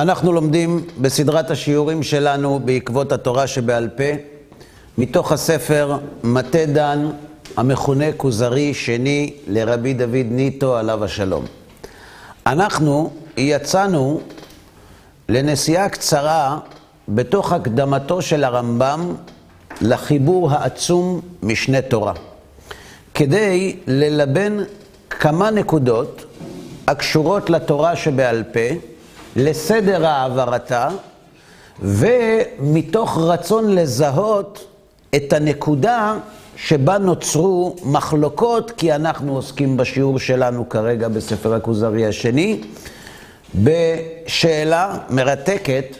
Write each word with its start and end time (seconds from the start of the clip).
אנחנו 0.00 0.32
לומדים 0.32 0.84
בסדרת 1.00 1.50
השיעורים 1.50 2.02
שלנו 2.02 2.60
בעקבות 2.64 3.12
התורה 3.12 3.46
שבעל 3.46 3.88
פה, 3.88 4.04
מתוך 4.98 5.32
הספר 5.32 5.98
מטה 6.24 6.66
דן, 6.66 7.10
המכונה 7.56 8.04
כוזרי 8.16 8.74
שני 8.74 9.34
לרבי 9.46 9.94
דוד 9.94 10.26
ניטו 10.30 10.76
עליו 10.76 11.04
השלום. 11.04 11.44
אנחנו 12.46 13.10
יצאנו 13.36 14.20
לנסיעה 15.28 15.88
קצרה 15.88 16.58
בתוך 17.08 17.52
הקדמתו 17.52 18.22
של 18.22 18.44
הרמב"ם 18.44 19.14
לחיבור 19.80 20.50
העצום 20.50 21.20
משנה 21.42 21.82
תורה, 21.82 22.12
כדי 23.14 23.76
ללבן 23.86 24.56
כמה 25.10 25.50
נקודות 25.50 26.24
הקשורות 26.86 27.50
לתורה 27.50 27.96
שבעל 27.96 28.42
פה, 28.52 28.89
לסדר 29.36 30.06
העברתה, 30.06 30.88
ומתוך 31.82 33.18
רצון 33.18 33.74
לזהות 33.74 34.66
את 35.16 35.32
הנקודה 35.32 36.14
שבה 36.56 36.98
נוצרו 36.98 37.76
מחלוקות, 37.84 38.70
כי 38.70 38.92
אנחנו 38.94 39.34
עוסקים 39.34 39.76
בשיעור 39.76 40.18
שלנו 40.18 40.68
כרגע 40.68 41.08
בספר 41.08 41.54
הכוזרי 41.54 42.06
השני, 42.06 42.60
בשאלה 43.54 44.98
מרתקת, 45.10 45.96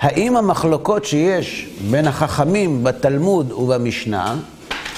האם 0.00 0.36
המחלוקות 0.36 1.04
שיש 1.04 1.68
בין 1.90 2.06
החכמים 2.06 2.84
בתלמוד 2.84 3.52
ובמשנה 3.52 4.36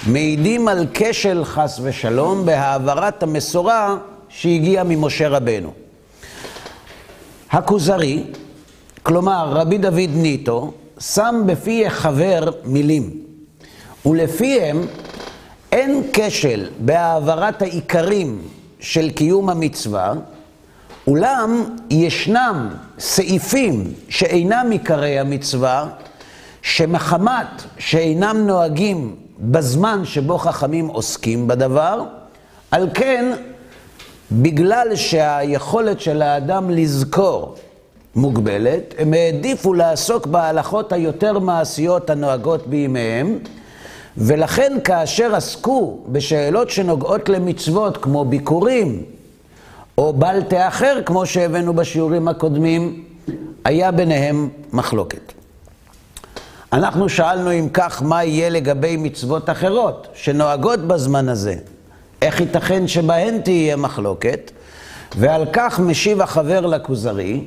מעידים 0.06 0.68
על 0.68 0.86
כשל 0.94 1.44
חס 1.44 1.80
ושלום 1.82 2.46
בהעברת 2.46 3.22
המסורה 3.22 3.96
שהגיעה 4.28 4.84
ממשה 4.84 5.28
רבנו. 5.28 5.81
הכוזרי, 7.52 8.22
כלומר 9.02 9.48
רבי 9.52 9.78
דוד 9.78 10.10
ניטו, 10.14 10.72
שם 11.00 11.42
בפי 11.46 11.90
חבר 11.90 12.50
מילים, 12.64 13.10
ולפיהם 14.06 14.86
אין 15.72 16.02
כשל 16.12 16.68
בהעברת 16.78 17.62
העיקרים 17.62 18.42
של 18.80 19.10
קיום 19.10 19.48
המצווה, 19.50 20.12
אולם 21.06 21.64
ישנם 21.90 22.68
סעיפים 22.98 23.92
שאינם 24.08 24.66
עיקרי 24.70 25.18
המצווה, 25.18 25.88
שמחמת 26.62 27.62
שאינם 27.78 28.36
נוהגים 28.46 29.16
בזמן 29.38 30.04
שבו 30.04 30.38
חכמים 30.38 30.86
עוסקים 30.86 31.48
בדבר, 31.48 32.04
על 32.70 32.88
כן, 32.94 33.32
בגלל 34.32 34.96
שהיכולת 34.96 36.00
של 36.00 36.22
האדם 36.22 36.70
לזכור 36.70 37.54
מוגבלת, 38.16 38.94
הם 38.98 39.14
העדיפו 39.14 39.74
לעסוק 39.74 40.26
בהלכות 40.26 40.92
היותר 40.92 41.38
מעשיות 41.38 42.10
הנוהגות 42.10 42.66
בימיהם, 42.66 43.38
ולכן 44.16 44.72
כאשר 44.84 45.34
עסקו 45.34 45.98
בשאלות 46.08 46.70
שנוגעות 46.70 47.28
למצוות, 47.28 47.96
כמו 47.96 48.24
ביקורים, 48.24 49.02
או 49.98 50.12
בל 50.12 50.42
תאחר, 50.42 51.00
כמו 51.06 51.26
שהבאנו 51.26 51.74
בשיעורים 51.74 52.28
הקודמים, 52.28 53.04
היה 53.64 53.90
ביניהם 53.90 54.48
מחלוקת. 54.72 55.32
אנחנו 56.72 57.08
שאלנו 57.08 57.52
אם 57.52 57.68
כך, 57.72 58.02
מה 58.02 58.24
יהיה 58.24 58.50
לגבי 58.50 58.96
מצוות 58.96 59.50
אחרות 59.50 60.08
שנוהגות 60.14 60.80
בזמן 60.80 61.28
הזה? 61.28 61.54
איך 62.22 62.40
ייתכן 62.40 62.88
שבהן 62.88 63.40
תהיה 63.40 63.76
מחלוקת? 63.76 64.50
ועל 65.16 65.46
כך 65.52 65.80
משיב 65.80 66.20
החבר 66.20 66.66
לכוזרי, 66.66 67.44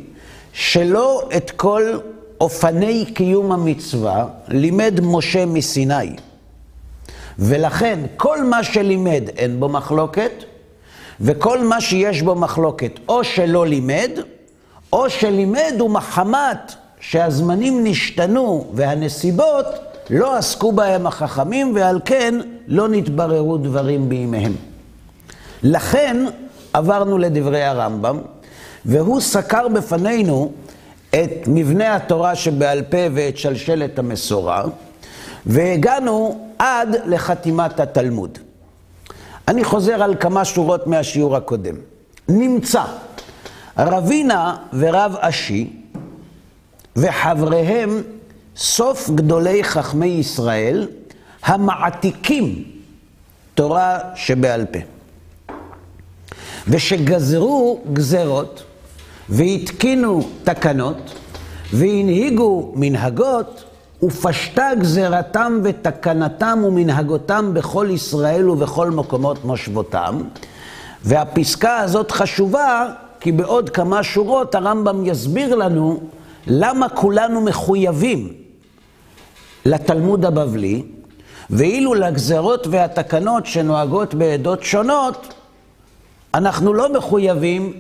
שלא 0.54 1.30
את 1.38 1.52
כל 1.52 1.98
אופני 2.42 3.06
קיום 3.14 3.52
המצווה 3.52 4.26
לימד 4.48 5.00
משה 5.04 5.46
מסיני. 5.46 6.16
ולכן 7.40 8.00
כל 8.18 8.44
מה 8.44 8.64
שלימד 8.64 9.24
אין 9.38 9.60
בו 9.60 9.70
מחלוקת, 9.70 10.32
וכל 11.22 11.64
מה 11.64 11.82
שיש 11.82 12.22
בו 12.22 12.36
מחלוקת 12.36 12.92
או 13.10 13.24
שלא 13.24 13.68
לימד, 13.68 14.12
או 14.94 15.10
שלימד 15.10 15.82
ומחמת 15.82 16.74
שהזמנים 17.00 17.84
נשתנו 17.84 18.72
והנסיבות 18.74 19.66
לא 20.10 20.36
עסקו 20.36 20.72
בהם 20.72 21.08
החכמים 21.08 21.76
ועל 21.76 22.00
כן 22.06 22.36
לא 22.68 22.88
נתבררו 22.88 23.58
דברים 23.58 24.10
בימיהם. 24.10 24.56
לכן 25.64 26.26
עברנו 26.74 27.18
לדברי 27.18 27.64
הרמב"ם, 27.64 28.20
והוא 28.86 29.22
סקר 29.22 29.68
בפנינו 29.68 30.52
את 31.10 31.48
מבנה 31.48 31.96
התורה 31.96 32.36
שבעל 32.36 32.82
פה 32.82 32.98
ואת 33.14 33.38
שלשלת 33.38 34.00
המסורה, 34.00 34.64
והגענו 35.46 36.48
עד 36.60 36.96
לחתימת 37.06 37.80
התלמוד. 37.80 38.38
אני 39.48 39.64
חוזר 39.64 40.04
על 40.04 40.16
כמה 40.20 40.46
שורות 40.46 40.88
מהשיעור 40.88 41.36
הקודם. 41.36 41.76
נמצא 42.30 42.84
רבינה 43.78 44.56
ורב 44.74 45.16
אשי 45.20 45.70
וחבריהם 46.96 48.02
סוף 48.58 49.10
גדולי 49.10 49.64
חכמי 49.64 50.06
ישראל 50.06 50.88
המעתיקים 51.44 52.64
תורה 53.54 54.00
שבעל 54.16 54.66
פה. 54.66 54.80
ושגזרו 56.68 57.82
גזרות 57.94 58.64
והתקינו 59.30 60.28
תקנות 60.44 61.14
והנהיגו 61.74 62.72
מנהגות 62.76 63.64
ופשטה 64.04 64.70
גזרתם 64.80 65.60
ותקנתם 65.64 66.62
ומנהגותם 66.66 67.54
בכל 67.54 67.88
ישראל 67.92 68.50
ובכל 68.50 68.92
מקומות 68.92 69.46
מושבותם. 69.46 70.22
והפסקה 71.04 71.78
הזאת 71.78 72.12
חשובה, 72.12 72.90
כי 73.20 73.32
בעוד 73.32 73.70
כמה 73.70 74.04
שורות 74.04 74.56
הרמב"ם 74.56 75.06
יסביר 75.06 75.56
לנו 75.56 76.00
למה 76.48 76.90
כולנו 76.90 77.42
מחויבים 77.42 78.45
לתלמוד 79.66 80.26
הבבלי, 80.26 80.84
ואילו 81.50 81.94
לגזרות 81.94 82.68
והתקנות 82.68 83.46
שנוהגות 83.46 84.14
בעדות 84.14 84.64
שונות, 84.64 85.34
אנחנו 86.34 86.74
לא 86.74 86.94
מחויבים 86.94 87.74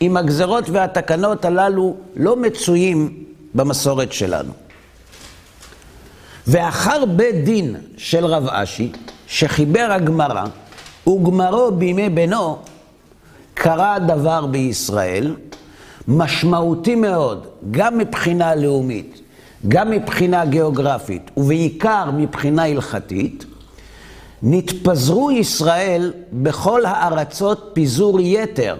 אם 0.00 0.16
הגזרות 0.16 0.70
והתקנות 0.70 1.44
הללו 1.44 1.96
לא 2.16 2.36
מצויים 2.36 3.24
במסורת 3.54 4.12
שלנו. 4.12 4.52
ואחר 6.46 7.04
בית 7.04 7.44
דין 7.44 7.76
של 7.96 8.26
רב 8.26 8.48
אשי, 8.48 8.92
שחיבר 9.26 9.88
הגמרא, 9.90 10.44
וגמרו 11.06 11.70
בימי 11.72 12.08
בנו, 12.08 12.58
קרה 13.54 13.98
דבר 13.98 14.46
בישראל, 14.46 15.34
משמעותי 16.08 16.94
מאוד, 16.94 17.46
גם 17.70 17.98
מבחינה 17.98 18.54
לאומית, 18.54 19.20
גם 19.68 19.90
מבחינה 19.90 20.44
גיאוגרפית, 20.44 21.30
ובעיקר 21.36 22.10
מבחינה 22.16 22.64
הלכתית, 22.64 23.44
נתפזרו 24.42 25.30
ישראל 25.30 26.12
בכל 26.32 26.86
הארצות 26.86 27.70
פיזור 27.72 28.20
יתר, 28.20 28.76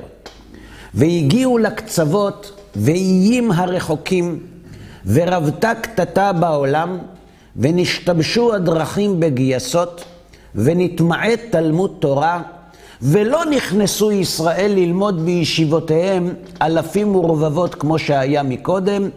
והגיעו 0.95 1.59
לקצוות 1.59 2.53
ואיים 2.77 3.53
הרחוקים, 3.53 4.39
ורבתה 5.07 5.73
קטטה 5.83 6.33
בעולם, 6.33 6.99
ונשתבשו 7.57 8.55
הדרכים 8.55 9.21
בגייסות, 9.21 10.05
ונתמעט 10.55 11.41
תלמוד 11.51 11.97
תורה, 11.99 12.43
ולא 13.03 13.45
נכנסו 13.45 14.13
ישראל 14.13 14.73
ללמוד 14.75 15.25
בישיבותיהם 15.25 16.35
אלפים 16.63 17.17
ורבבות 17.17 17.75
כמו 17.75 17.99
שהיה 17.99 18.43
מקודם, 18.43 19.09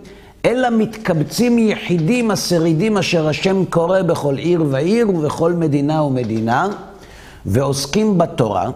אלא 0.46 0.70
מתקבצים 0.70 1.60
יחידים 1.60 2.32
השרידים 2.32 2.98
אשר 2.98 3.28
השם 3.28 3.66
קורא 3.66 4.02
בכל 4.02 4.38
עיר 4.38 4.66
ועיר 4.70 5.10
ובכל 5.10 5.54
מדינה 5.54 6.04
ומדינה, 6.04 6.68
ועוסקים 7.46 8.18
בתורה, 8.18 8.70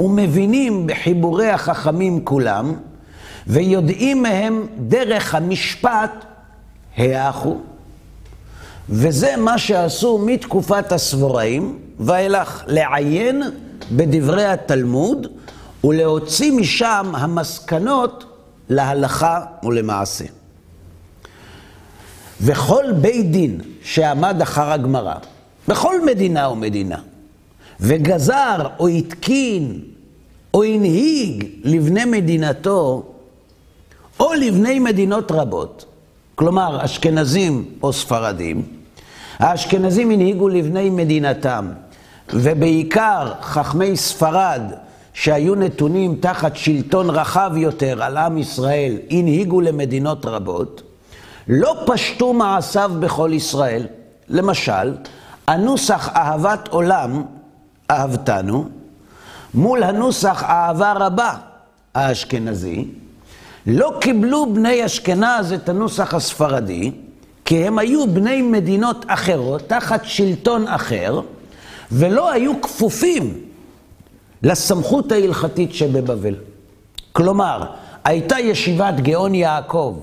ומבינים 0.00 0.86
בחיבורי 0.86 1.50
החכמים 1.50 2.24
כולם, 2.24 2.74
ויודעים 3.46 4.22
מהם 4.22 4.66
דרך 4.78 5.34
המשפט 5.34 6.24
העכו. 6.96 7.56
וזה 8.88 9.34
מה 9.38 9.58
שעשו 9.58 10.18
מתקופת 10.18 10.92
הסבוראים 10.92 11.78
ואילך, 12.00 12.64
לעיין 12.66 13.42
בדברי 13.92 14.44
התלמוד 14.44 15.26
ולהוציא 15.84 16.52
משם 16.52 17.12
המסקנות 17.14 18.24
להלכה 18.68 19.40
ולמעשה. 19.62 20.24
וכל 22.44 22.84
בית 23.00 23.30
דין 23.30 23.60
שעמד 23.82 24.42
אחר 24.42 24.72
הגמרא, 24.72 25.14
בכל 25.68 26.04
מדינה 26.04 26.48
ומדינה, 26.48 26.98
וגזר 27.80 28.66
או 28.78 28.88
התקין 28.88 29.80
או 30.54 30.64
הנהיג 30.64 31.44
לבני 31.64 32.04
מדינתו, 32.04 33.02
או 34.20 34.32
לבני 34.34 34.78
מדינות 34.78 35.32
רבות, 35.32 35.84
כלומר 36.34 36.84
אשכנזים 36.84 37.64
או 37.82 37.92
ספרדים, 37.92 38.62
האשכנזים 39.38 40.10
הנהיגו 40.10 40.48
לבני 40.48 40.90
מדינתם, 40.90 41.68
ובעיקר 42.32 43.32
חכמי 43.42 43.96
ספרד, 43.96 44.62
שהיו 45.12 45.54
נתונים 45.54 46.16
תחת 46.20 46.56
שלטון 46.56 47.10
רחב 47.10 47.52
יותר 47.56 48.02
על 48.02 48.16
עם 48.16 48.38
ישראל, 48.38 48.96
הנהיגו 49.10 49.60
למדינות 49.60 50.26
רבות, 50.26 50.82
לא 51.48 51.84
פשטו 51.86 52.32
מעשיו 52.32 52.92
בכל 53.00 53.30
ישראל. 53.32 53.86
למשל, 54.28 54.94
הנוסח 55.46 56.08
אהבת 56.16 56.68
עולם, 56.68 57.22
אהבתנו, 57.90 58.68
מול 59.54 59.82
הנוסח 59.82 60.42
אהבה 60.42 60.92
רבה, 60.92 61.34
האשכנזי, 61.94 62.88
לא 63.66 63.92
קיבלו 64.00 64.54
בני 64.54 64.86
אשכנז 64.86 65.52
את 65.52 65.68
הנוסח 65.68 66.14
הספרדי, 66.14 66.92
כי 67.44 67.66
הם 67.66 67.78
היו 67.78 68.06
בני 68.06 68.42
מדינות 68.42 69.04
אחרות, 69.08 69.62
תחת 69.66 70.04
שלטון 70.04 70.68
אחר, 70.68 71.20
ולא 71.92 72.30
היו 72.30 72.62
כפופים 72.62 73.40
לסמכות 74.42 75.12
ההלכתית 75.12 75.74
שבבבל. 75.74 76.34
כלומר, 77.12 77.64
הייתה 78.04 78.40
ישיבת 78.40 78.94
גאון 78.94 79.34
יעקב 79.34 79.96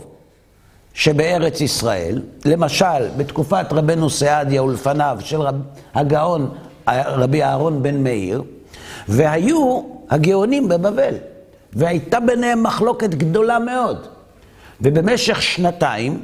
שבארץ 0.94 1.62
ישראל, 1.62 2.22
למשל, 2.46 3.08
בתקופת 3.18 3.66
רבנו 3.72 4.10
סעדיה 4.10 4.64
ולפניו 4.64 5.18
של 5.20 5.42
רב, 5.42 5.56
הגאון 5.94 6.50
רבי 6.88 7.44
אהרון 7.44 7.84
בן 7.84 8.04
מאיר, 8.04 8.44
והיו 9.08 9.82
הגאונים 10.10 10.68
בבבל, 10.68 11.16
והייתה 11.74 12.20
ביניהם 12.20 12.64
מחלוקת 12.64 13.10
גדולה 13.10 13.60
מאוד. 13.60 14.08
ובמשך 14.82 15.42
שנתיים, 15.42 16.24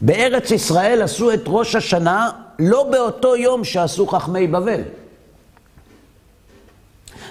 בארץ 0.00 0.50
ישראל 0.50 1.02
עשו 1.02 1.32
את 1.34 1.42
ראש 1.46 1.74
השנה 1.74 2.30
לא 2.58 2.88
באותו 2.90 3.36
יום 3.36 3.64
שעשו 3.64 4.06
חכמי 4.06 4.46
בבל. 4.46 4.80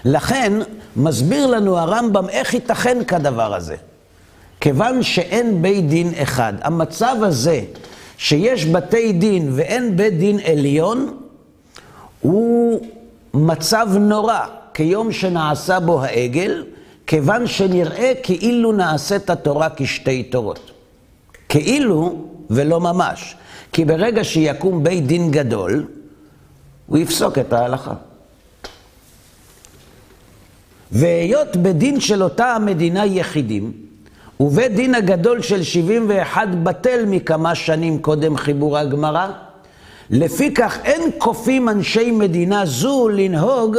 לכן, 0.05 0.53
מסביר 0.95 1.47
לנו 1.47 1.77
הרמב"ם 1.77 2.29
איך 2.29 2.53
ייתכן 2.53 3.03
כדבר 3.03 3.55
הזה. 3.55 3.75
כיוון 4.61 5.03
שאין 5.03 5.61
בית 5.61 5.87
דין 5.87 6.13
אחד, 6.21 6.53
המצב 6.61 7.15
הזה 7.21 7.61
שיש 8.17 8.65
בתי 8.65 9.13
דין 9.13 9.49
ואין 9.55 9.97
בית 9.97 10.17
דין 10.17 10.39
עליון, 10.45 11.17
הוא 12.21 12.81
מצב 13.33 13.87
נורא, 13.99 14.39
כיום 14.73 15.11
שנעשה 15.11 15.79
בו 15.79 16.03
העגל, 16.03 16.65
כיוון 17.07 17.47
שנראה 17.47 18.11
כאילו 18.23 18.71
נעשית 18.71 19.29
התורה 19.29 19.67
כשתי 19.75 20.23
תורות. 20.23 20.71
כאילו 21.49 22.25
ולא 22.49 22.79
ממש. 22.79 23.35
כי 23.73 23.85
ברגע 23.85 24.23
שיקום 24.23 24.83
בית 24.83 25.07
דין 25.07 25.31
גדול, 25.31 25.87
הוא 26.87 26.97
יפסוק 26.97 27.37
את 27.37 27.53
ההלכה. 27.53 27.93
והיות 30.91 31.57
בדין 31.57 31.99
של 31.99 32.23
אותה 32.23 32.45
המדינה 32.45 33.05
יחידים, 33.05 33.71
ובית 34.39 34.75
דין 34.75 34.95
הגדול 34.95 35.41
של 35.41 35.63
71 35.63 36.47
בטל 36.63 37.05
מכמה 37.07 37.55
שנים 37.55 37.99
קודם 37.99 38.37
חיבור 38.37 38.77
הגמרא, 38.77 39.27
לפיכך 40.09 40.77
אין 40.83 41.01
כופים 41.17 41.69
אנשי 41.69 42.11
מדינה 42.11 42.65
זו 42.65 43.09
לנהוג 43.09 43.77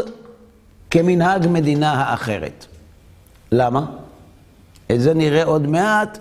כמנהג 0.90 1.46
מדינה 1.48 1.92
האחרת. 1.92 2.66
למה? 3.52 3.84
את 4.92 5.00
זה 5.00 5.14
נראה 5.14 5.44
עוד 5.44 5.66
מעט 5.66 6.18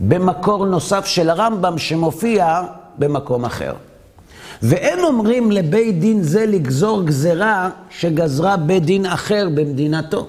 במקור 0.00 0.66
נוסף 0.66 1.06
של 1.06 1.30
הרמב"ם 1.30 1.78
שמופיע 1.78 2.62
במקום 2.98 3.44
אחר. 3.44 3.72
ואין 4.62 5.00
אומרים 5.00 5.50
לבית 5.50 5.98
דין 5.98 6.22
זה 6.22 6.46
לגזור 6.46 7.02
גזרה 7.02 7.70
שגזרה 7.90 8.56
בית 8.56 8.84
דין 8.84 9.06
אחר 9.06 9.48
במדינתו. 9.54 10.26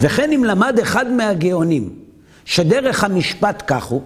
וכן 0.00 0.32
אם 0.32 0.44
למד 0.44 0.78
אחד 0.82 1.10
מהגאונים 1.10 2.07
שדרך 2.48 3.04
המשפט 3.04 3.62
כך 3.66 3.84
הוא, 3.84 4.02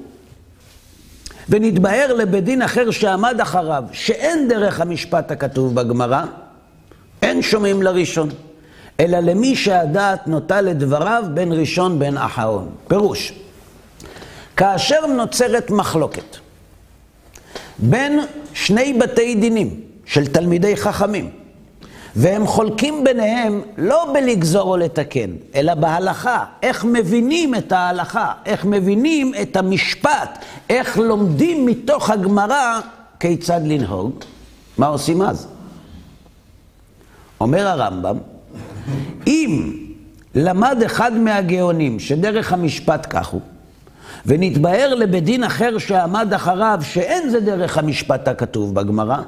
ונתבהר 1.48 2.14
לבית 2.14 2.44
דין 2.44 2.62
אחר 2.62 2.90
שעמד 2.90 3.40
אחריו 3.40 3.84
שאין 3.92 4.48
דרך 4.48 4.80
המשפט 4.80 5.30
הכתוב 5.30 5.74
בגמרא, 5.74 6.24
אין 7.22 7.42
שומעים 7.42 7.82
לראשון, 7.82 8.28
אלא 9.00 9.18
למי 9.18 9.56
שהדעת 9.56 10.28
נוטה 10.28 10.60
לדבריו 10.60 11.24
בין 11.34 11.52
ראשון 11.52 11.98
בין 11.98 12.16
אחרון. 12.16 12.68
פירוש, 12.88 13.32
כאשר 14.56 15.06
נוצרת 15.06 15.70
מחלוקת 15.70 16.36
בין 17.78 18.20
שני 18.54 18.92
בתי 18.92 19.34
דינים 19.34 19.80
של 20.06 20.26
תלמידי 20.26 20.76
חכמים, 20.76 21.30
והם 22.16 22.46
חולקים 22.46 23.04
ביניהם 23.04 23.60
לא 23.78 24.12
בלגזור 24.14 24.70
או 24.70 24.76
לתקן, 24.76 25.30
אלא 25.54 25.74
בהלכה, 25.74 26.44
איך 26.62 26.84
מבינים 26.84 27.54
את 27.54 27.72
ההלכה, 27.72 28.32
איך 28.46 28.64
מבינים 28.64 29.32
את 29.42 29.56
המשפט, 29.56 30.44
איך 30.70 30.98
לומדים 30.98 31.66
מתוך 31.66 32.10
הגמרא 32.10 32.80
כיצד 33.20 33.60
לנהוג, 33.64 34.12
מה 34.78 34.86
עושים 34.86 35.22
אז? 35.22 35.46
אומר 37.40 37.68
הרמב"ם, 37.68 38.16
אם 39.26 39.72
למד 40.34 40.82
אחד 40.86 41.12
מהגאונים 41.12 42.00
שדרך 42.00 42.52
המשפט 42.52 43.06
כך 43.10 43.28
הוא, 43.28 43.40
ונתבהר 44.26 44.94
לבית 44.94 45.24
דין 45.24 45.44
אחר 45.44 45.78
שעמד 45.78 46.32
אחריו 46.32 46.80
שאין 46.82 47.30
זה 47.30 47.40
דרך 47.40 47.78
המשפט 47.78 48.28
הכתוב 48.28 48.74
בגמרא, 48.74 49.18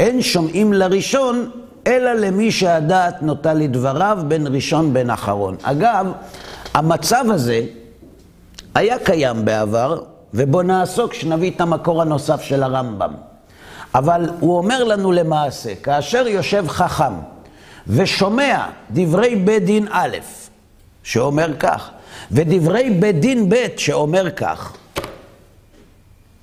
אין 0.00 0.22
שומעים 0.22 0.72
לראשון, 0.72 1.50
אלא 1.88 2.12
למי 2.12 2.50
שהדעת 2.50 3.22
נוטה 3.22 3.54
לדבריו 3.54 4.18
בין 4.28 4.46
ראשון 4.46 4.92
בין 4.92 5.10
אחרון. 5.10 5.56
אגב, 5.62 6.06
המצב 6.74 7.24
הזה 7.28 7.60
היה 8.74 8.98
קיים 8.98 9.44
בעבר, 9.44 10.02
ובו 10.34 10.62
נעסוק 10.62 11.12
כשנביא 11.12 11.50
את 11.50 11.60
המקור 11.60 12.02
הנוסף 12.02 12.42
של 12.42 12.62
הרמב"ם. 12.62 13.12
אבל 13.94 14.30
הוא 14.40 14.56
אומר 14.56 14.84
לנו 14.84 15.12
למעשה, 15.12 15.74
כאשר 15.74 16.26
יושב 16.26 16.68
חכם 16.68 17.12
ושומע 17.86 18.66
דברי 18.90 19.36
בית 19.36 19.64
דין 19.64 19.86
א', 19.90 20.16
שאומר 21.02 21.56
כך, 21.58 21.90
ודברי 22.30 22.90
בית 22.90 23.20
דין 23.20 23.48
ב' 23.48 23.66
שאומר 23.76 24.30
כך, 24.30 24.72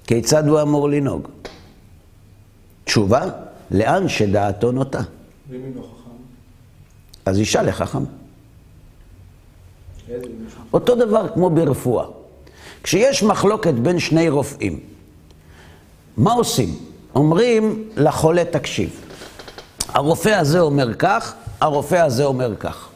כיצד 0.08 0.48
הוא 0.48 0.62
אמור 0.62 0.90
לנהוג? 0.90 1.28
תשובה, 2.84 3.22
לאן 3.72 4.10
שדעתו 4.10 4.72
נוטה. 4.72 5.02
ואם 5.50 5.60
אינו 5.66 5.84
חכם? 5.84 6.16
אז 7.26 7.40
ישאל 7.40 7.68
לחכם. 7.68 8.04
אותו 10.74 10.96
דבר 10.96 11.28
כמו 11.34 11.50
ברפואה. 11.50 12.06
כשיש 12.84 13.24
מחלוקת 13.24 13.74
בין 13.74 14.00
שני 14.00 14.30
רופאים, 14.30 14.80
מה 16.18 16.34
עושים? 16.34 16.78
אומרים 17.16 17.90
לחולה, 17.96 18.46
תקשיב, 18.46 19.02
הרופא 19.88 20.30
הזה 20.30 20.60
אומר 20.60 20.94
כך, 20.94 21.34
הרופא 21.62 21.96
הזה 21.96 22.26
אומר 22.26 22.56
כך. 22.56 22.90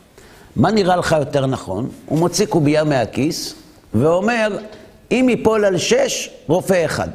מה 0.55 0.71
נראה 0.71 0.95
לך 0.95 1.15
יותר 1.19 1.45
נכון? 1.45 1.89
הוא 2.05 2.19
מוציא 2.19 2.45
קובייה 2.45 2.83
מהכיס 2.83 3.55
ואומר, 3.93 4.57
אם 5.11 5.27
ייפול 5.29 5.65
על 5.65 5.77
שש, 5.77 6.29
רופא 6.47 6.85
אחד. 6.85 7.09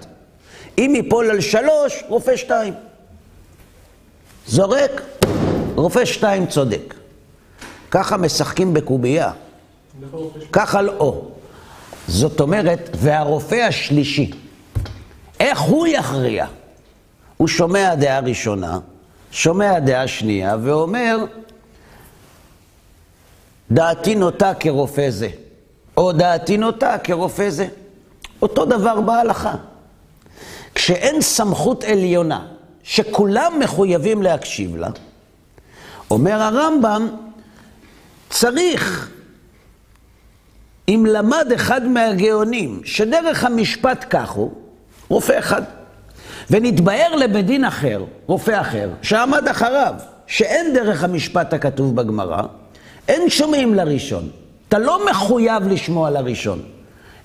אם 0.79 0.93
ייפול 0.97 1.31
על 1.31 1.41
שלוש, 1.41 2.05
רופא 2.09 2.37
שתיים. 2.37 2.75
זורק, 4.47 5.03
רופא 5.75 6.04
שתיים 6.04 6.47
צודק. 6.47 6.95
ככה 7.90 8.16
משחקים 8.16 8.75
בקובייה. 8.75 9.31
ככה 10.52 10.83
לא. 10.83 11.23
זאת 12.09 12.40
אומרת, 12.40 12.90
והרופא 12.95 13.54
השלישי, 13.54 14.31
איך 15.40 15.61
הוא 15.61 15.87
יכריע? 15.87 16.47
הוא 17.37 17.49
שומע 17.49 17.95
דעה 17.95 18.21
ראשונה, 18.21 18.78
שומע 19.31 19.78
דעה 19.78 20.09
שנייה, 20.09 20.57
ואומר, 20.62 21.19
דעתי 23.71 24.14
נוטה 24.14 24.52
כרופא 24.61 25.11
זה, 25.11 25.28
או 25.97 26.12
דעתי 26.12 26.57
נוטה 26.57 26.99
כרופא 26.99 27.50
זה. 27.50 27.66
אותו 28.43 28.64
דבר 28.64 29.00
בהלכה. 29.00 29.54
כשאין 30.75 31.21
סמכות 31.21 31.85
עליונה, 31.85 32.47
שכולם 32.83 33.52
מחויבים 33.61 34.23
להקשיב 34.23 34.76
לה, 34.76 34.88
אומר 36.14 36.42
הרמב"ם, 36.42 37.09
צריך, 38.30 39.11
אם 40.88 41.06
למד 41.09 41.52
אחד 41.54 41.85
מהגאונים 41.85 42.80
שדרך 42.85 43.44
המשפט 43.44 44.04
כך 44.11 44.30
הוא, 44.30 44.52
רופא 45.09 45.38
אחד, 45.38 45.62
ונתבהר 46.50 47.14
לבית 47.14 47.47
דין 47.47 47.64
אחר, 47.64 48.04
רופא 48.26 48.61
אחר, 48.61 48.90
שעמד 49.02 49.49
אחריו, 49.49 49.94
שאין 50.26 50.75
דרך 50.75 51.04
המשפט 51.04 51.52
הכתוב 51.52 51.97
בגמרא, 51.97 52.42
אין 53.09 53.30
שומעים 53.30 53.75
לראשון. 53.75 54.28
אתה 54.68 54.78
לא 54.78 55.06
מחויב 55.11 55.68
לשמוע 55.68 56.11
לראשון, 56.11 56.62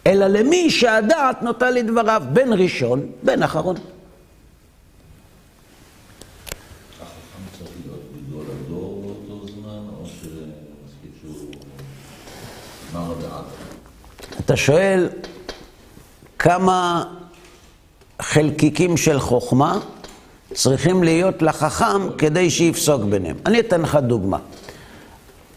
אלא 0.07 0.27
למי 0.27 0.69
שהדעת 0.69 1.43
נוטה 1.43 1.69
לדבריו, 1.69 2.23
בין 2.33 2.53
ראשון, 2.53 3.05
בין 3.23 3.43
אחרון. 3.43 3.75
אתה 14.49 14.57
שואל 14.57 15.09
כמה 16.39 17.03
חלקיקים 18.21 18.97
של 18.97 19.19
חוכמה 19.19 19.79
צריכים 20.53 21.03
להיות 21.03 21.41
לחכם 21.41 22.17
כדי 22.17 22.49
שיפסוק 22.49 23.03
ביניהם. 23.03 23.35
אני 23.45 23.59
אתן 23.59 23.81
לך 23.81 23.95
דוגמה. 23.95 24.37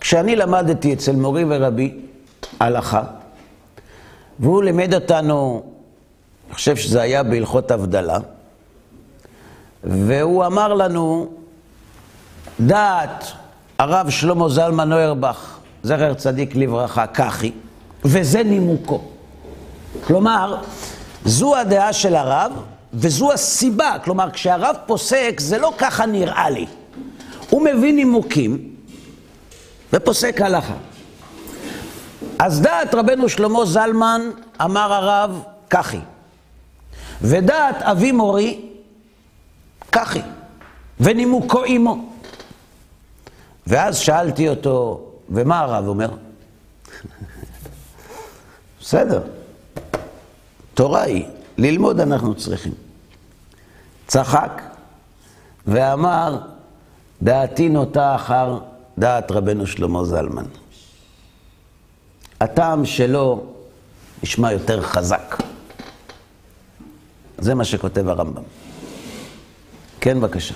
כשאני 0.00 0.36
למדתי 0.36 0.92
אצל 0.92 1.12
מורי 1.12 1.44
ורבי 1.48 1.94
הלכה, 2.60 3.02
והוא 4.38 4.62
לימד 4.62 4.94
אותנו, 4.94 5.62
אני 6.46 6.54
חושב 6.54 6.76
שזה 6.76 7.02
היה 7.02 7.22
בהלכות 7.22 7.70
הבדלה, 7.70 8.18
והוא 9.84 10.46
אמר 10.46 10.74
לנו, 10.74 11.32
דעת 12.60 13.24
הרב 13.78 14.10
שלמה 14.10 14.48
זלמן 14.48 14.88
נוירבך, 14.88 15.58
זכר 15.82 16.14
צדיק 16.14 16.56
לברכה, 16.56 17.06
ככי, 17.06 17.52
וזה 18.04 18.42
נימוקו. 18.42 19.00
כלומר, 20.06 20.62
זו 21.24 21.56
הדעה 21.56 21.92
של 21.92 22.16
הרב, 22.16 22.52
וזו 22.94 23.32
הסיבה. 23.32 23.96
כלומר, 24.04 24.30
כשהרב 24.30 24.76
פוסק, 24.86 25.40
זה 25.40 25.58
לא 25.58 25.72
ככה 25.78 26.06
נראה 26.06 26.50
לי. 26.50 26.66
הוא 27.50 27.62
מביא 27.62 27.92
נימוקים 27.92 28.74
ופוסק 29.92 30.40
הלכה. 30.40 30.74
אז 32.38 32.60
דעת 32.60 32.94
רבנו 32.94 33.28
שלמה 33.28 33.64
זלמן, 33.64 34.30
אמר 34.62 34.92
הרב, 34.92 35.42
ככי. 35.70 35.98
ודעת 37.22 37.82
אבי 37.82 38.12
מורי, 38.12 38.60
ככי. 39.92 40.20
ונימוקו 41.00 41.64
עמו. 41.66 42.04
ואז 43.66 43.98
שאלתי 43.98 44.48
אותו, 44.48 45.06
ומה 45.30 45.60
הרב 45.60 45.88
אומר? 45.88 46.08
בסדר, 48.82 49.22
תורה 50.74 51.02
היא, 51.02 51.24
ללמוד 51.58 52.00
אנחנו 52.00 52.34
צריכים. 52.34 52.72
צחק 54.06 54.62
ואמר, 55.66 56.38
דעתי 57.22 57.68
נוטה 57.68 58.14
אחר 58.14 58.58
דעת 58.98 59.30
רבנו 59.30 59.66
שלמה 59.66 60.04
זלמן. 60.04 60.44
הטעם 62.40 62.84
שלו 62.86 63.46
נשמע 64.22 64.52
יותר 64.52 64.82
חזק. 64.82 65.36
זה 67.38 67.54
מה 67.54 67.64
שכותב 67.64 68.08
הרמב"ם. 68.08 68.42
כן, 70.00 70.20
בבקשה. 70.20 70.54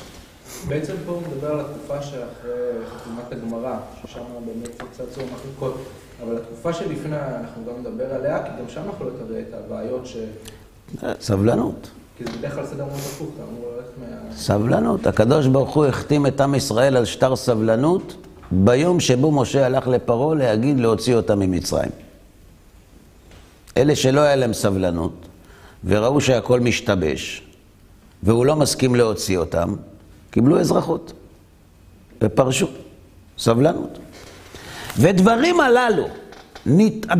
בעצם 0.68 0.94
פה 1.06 1.12
הוא 1.12 1.22
מדבר 1.22 1.50
על 1.50 1.60
התקופה 1.60 2.02
שאחרי 2.02 2.86
חתימת 2.96 3.32
הגמרא, 3.32 3.76
ששם 4.02 4.20
באמת 4.46 4.82
צצו 4.92 5.20
מחלוקות, 5.34 5.80
אבל 6.24 6.36
התקופה 6.36 6.72
שלפני, 6.72 7.16
אנחנו 7.16 7.62
גם 7.64 7.80
נדבר 7.80 8.14
עליה, 8.14 8.42
כי 8.42 8.50
גם 8.58 8.68
שם 8.68 8.80
יכול 8.94 9.06
להיות 9.06 9.20
הרי 9.20 9.40
את 9.40 9.54
הבעיות 9.54 10.06
ש... 10.06 10.16
סבלנות. 11.20 11.90
כי 12.18 12.24
זה 12.24 12.30
בדרך 12.38 12.54
כלל 12.54 12.66
סדר 12.66 12.84
מאוד 12.84 12.98
הפוך, 12.98 13.28
אתה 13.34 13.42
אמור 13.42 13.70
ללכת 13.76 13.88
מה... 14.00 14.36
סבלנות. 14.36 15.06
הקדוש 15.06 15.46
ברוך 15.46 15.74
הוא 15.74 15.86
החתים 15.86 16.26
את 16.26 16.40
עם 16.40 16.54
ישראל 16.54 16.96
על 16.96 17.04
שטר 17.04 17.36
סבלנות 17.36 18.16
ביום 18.50 19.00
שבו 19.00 19.32
משה 19.32 19.66
הלך 19.66 19.88
לפרעה 19.88 20.34
להגיד 20.34 20.80
להוציא 20.80 21.14
אותם 21.14 21.38
ממצרים. 21.38 21.90
אלה 23.76 23.96
שלא 23.96 24.20
היה 24.20 24.36
להם 24.36 24.52
סבלנות, 24.52 25.26
וראו 25.84 26.20
שהכל 26.20 26.60
משתבש, 26.60 27.42
והוא 28.22 28.46
לא 28.46 28.56
מסכים 28.56 28.94
להוציא 28.94 29.38
אותם, 29.38 29.74
קיבלו 30.30 30.60
אזרחות 30.60 31.12
ופרשו. 32.22 32.66
סבלנות. 33.38 33.98
ודברים 34.96 35.60
הללו, 35.60 36.08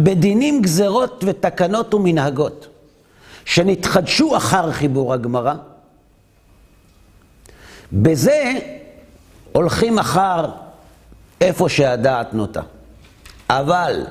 בדינים, 0.03 0.63
גזרות 0.63 1.25
ותקנות 1.27 1.95
ומנהגות, 1.95 2.67
שנתחדשו 3.45 4.37
אחר 4.37 4.73
חיבור 4.73 5.15
הגמרא, 5.15 5.55
בזה 7.93 8.53
הולכים 9.53 9.99
אחר 9.99 10.51
איפה 11.41 11.69
שהדעת 11.69 12.35
נוטה. 12.35 12.61
אבל 13.51 14.07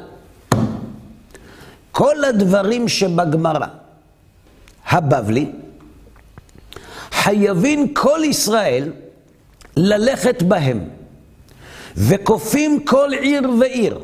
כל 1.92 2.24
הדברים 2.24 2.88
שבגמרא, 2.88 3.68
הבבלי, 4.88 5.52
חייבים 7.12 7.94
כל 7.94 8.20
ישראל 8.24 8.92
ללכת 9.78 10.44
בהם, 10.44 10.90
וכופים 11.98 12.86
כל 12.86 13.10
עיר 13.22 13.50
ועיר, 13.60 14.00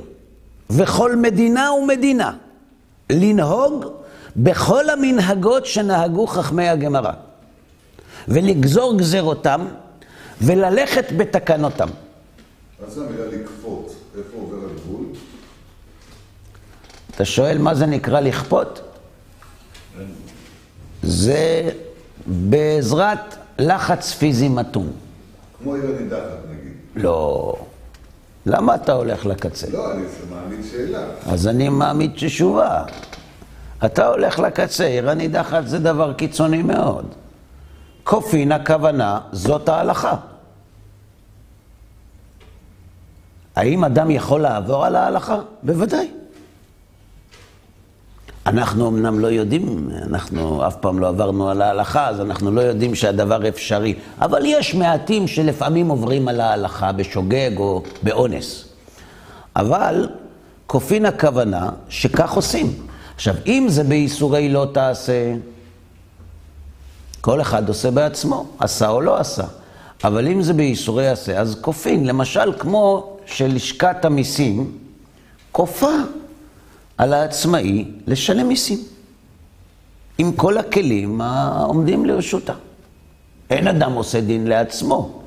וכל 0.69 1.15
מדינה 1.15 1.71
ומדינה, 1.71 2.33
לנהוג 3.09 3.85
בכל 4.35 4.89
המנהגות 4.89 5.65
שנהגו 5.65 6.27
חכמי 6.27 6.69
הגמרא, 6.69 7.11
ולגזור 8.27 8.97
גזירותם, 8.97 9.65
וללכת 10.41 11.05
בתקנותם. 11.17 11.87
מה 12.81 12.89
זה 12.89 13.05
המילה 13.05 13.25
לכפות? 13.25 13.95
איפה 14.17 14.37
עובר 14.37 14.57
הגבול? 14.71 15.05
אתה 17.15 17.25
שואל 17.25 17.57
מה 17.57 17.75
זה 17.75 17.85
נקרא 17.85 18.19
לכפות? 18.19 18.81
זה 21.03 21.69
בעזרת 22.27 23.35
לחץ 23.59 24.13
פיזי 24.13 24.49
מתון. 24.49 24.91
כמו 25.63 25.75
עיר 25.75 25.95
הנידחת 25.97 26.37
נגיד. 26.49 26.73
לא. 26.95 27.55
למה 28.45 28.75
אתה 28.75 28.93
הולך 28.93 29.25
לקצה? 29.25 29.67
לא, 29.73 29.91
אני 29.91 30.01
מעמיד 30.29 30.59
שאלה. 30.71 31.03
אז 31.25 31.47
אני 31.47 31.69
מעמיד 31.69 32.11
תשובה. 32.15 32.83
אתה 33.85 34.07
הולך 34.07 34.39
לקצה, 34.39 34.85
עיר 34.85 35.09
הנידחת 35.09 35.67
זה 35.67 35.79
דבר 35.79 36.13
קיצוני 36.13 36.61
מאוד. 36.61 37.05
כופין 38.03 38.51
הכוונה, 38.51 39.19
זאת 39.31 39.69
ההלכה. 39.69 40.15
האם 43.55 43.83
אדם 43.83 44.11
יכול 44.11 44.41
לעבור 44.41 44.85
על 44.85 44.95
ההלכה? 44.95 45.39
בוודאי. 45.63 46.11
אנחנו 48.45 48.87
אמנם 48.87 49.19
לא 49.19 49.27
יודעים, 49.27 49.89
אנחנו 50.07 50.67
אף 50.67 50.75
פעם 50.75 50.99
לא 50.99 51.07
עברנו 51.07 51.49
על 51.49 51.61
ההלכה, 51.61 52.07
אז 52.07 52.21
אנחנו 52.21 52.51
לא 52.51 52.61
יודעים 52.61 52.95
שהדבר 52.95 53.47
אפשרי. 53.47 53.95
אבל 54.21 54.41
יש 54.45 54.75
מעטים 54.75 55.27
שלפעמים 55.27 55.87
עוברים 55.87 56.27
על 56.27 56.41
ההלכה 56.41 56.91
בשוגג 56.91 57.51
או 57.57 57.83
באונס. 58.03 58.65
אבל 59.55 60.09
כופין 60.67 61.05
הכוונה 61.05 61.69
שכך 61.89 62.31
עושים. 62.31 62.73
עכשיו, 63.15 63.35
אם 63.47 63.65
זה 63.69 63.83
בייסורי 63.83 64.49
לא 64.49 64.67
תעשה, 64.73 65.33
כל 67.21 67.41
אחד 67.41 67.67
עושה 67.67 67.91
בעצמו, 67.91 68.45
עשה 68.59 68.89
או 68.89 69.01
לא 69.01 69.17
עשה. 69.17 69.45
אבל 70.03 70.27
אם 70.27 70.41
זה 70.41 70.53
בייסורי 70.53 71.07
עשה, 71.07 71.39
אז 71.39 71.57
כופין, 71.61 72.07
למשל 72.07 72.53
כמו 72.59 73.17
שלשכת 73.25 74.05
המיסים 74.05 74.71
כופה 75.51 75.91
על 77.01 77.13
העצמאי 77.13 77.85
לשלם 78.07 78.47
מיסים, 78.47 78.79
עם 80.17 80.31
כל 80.31 80.57
הכלים 80.57 81.21
העומדים 81.21 82.05
לרשותה. 82.05 82.53
אין 83.49 83.67
אדם 83.67 83.93
עושה 83.93 84.21
דין 84.21 84.47
לעצמו, 84.47 85.21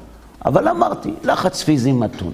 אבל 0.44 0.68
אמרתי, 0.68 1.10
לחץ 1.24 1.62
פיזי 1.62 1.92
מתון, 1.92 2.32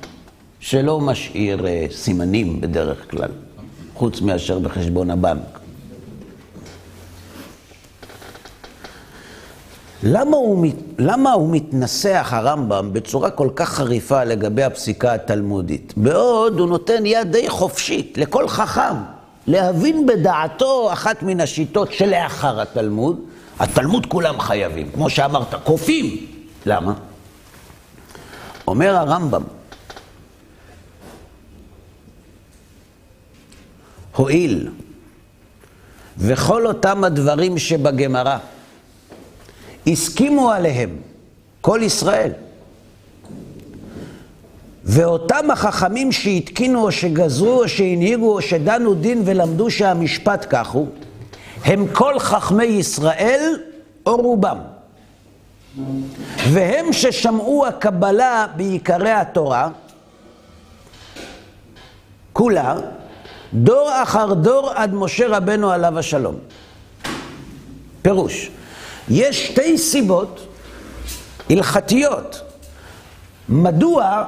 שלא 0.60 1.00
משאיר 1.00 1.66
אה, 1.66 1.86
סימנים 1.90 2.60
בדרך 2.60 3.10
כלל, 3.10 3.30
חוץ 3.94 4.20
מאשר 4.20 4.58
בחשבון 4.58 5.10
הבנק. 5.10 5.60
למה 10.02 10.36
הוא, 10.36 10.66
למה 10.98 11.32
הוא 11.32 11.48
מתנסח, 11.52 12.30
הרמב"ם, 12.32 12.92
בצורה 12.92 13.30
כל 13.30 13.48
כך 13.56 13.68
חריפה 13.68 14.24
לגבי 14.24 14.62
הפסיקה 14.62 15.14
התלמודית? 15.14 15.92
בעוד 15.96 16.58
הוא 16.58 16.68
נותן 16.68 17.06
יד 17.06 17.32
די 17.32 17.48
חופשית 17.48 18.18
לכל 18.18 18.48
חכם 18.48 19.19
להבין 19.46 20.06
בדעתו 20.06 20.92
אחת 20.92 21.22
מן 21.22 21.40
השיטות 21.40 21.92
שלאחר 21.92 22.60
התלמוד. 22.60 23.20
התלמוד 23.60 24.06
כולם 24.06 24.40
חייבים, 24.40 24.90
כמו 24.92 25.10
שאמרת, 25.10 25.54
כופים. 25.64 26.26
למה? 26.66 26.94
אומר 28.66 28.96
הרמב"ם, 28.96 29.42
הואיל 34.16 34.68
וכל 36.18 36.66
אותם 36.66 37.04
הדברים 37.04 37.58
שבגמרא 37.58 38.38
הסכימו 39.86 40.50
עליהם 40.50 40.96
כל 41.60 41.80
ישראל, 41.82 42.32
ואותם 44.92 45.50
החכמים 45.50 46.12
שהתקינו 46.12 46.82
או 46.82 46.92
שגזרו 46.92 47.62
או 47.62 47.68
שהנהיגו 47.68 48.32
או 48.34 48.42
שדנו 48.42 48.94
דין 48.94 49.22
ולמדו 49.24 49.70
שהמשפט 49.70 50.46
כך 50.50 50.68
הוא, 50.68 50.88
הם 51.64 51.86
כל 51.92 52.18
חכמי 52.18 52.64
ישראל 52.64 53.56
או 54.06 54.16
רובם. 54.16 54.58
והם 56.50 56.92
ששמעו 56.92 57.66
הקבלה 57.66 58.46
בעיקרי 58.56 59.10
התורה, 59.10 59.68
כולה, 62.32 62.76
דור 63.54 63.90
אחר 64.02 64.34
דור 64.34 64.70
עד 64.74 64.94
משה 64.94 65.28
רבנו 65.28 65.70
עליו 65.70 65.98
השלום. 65.98 66.36
פירוש, 68.02 68.50
יש 69.08 69.46
שתי 69.46 69.78
סיבות 69.78 70.46
הלכתיות 71.50 72.40
מדוע 73.48 74.24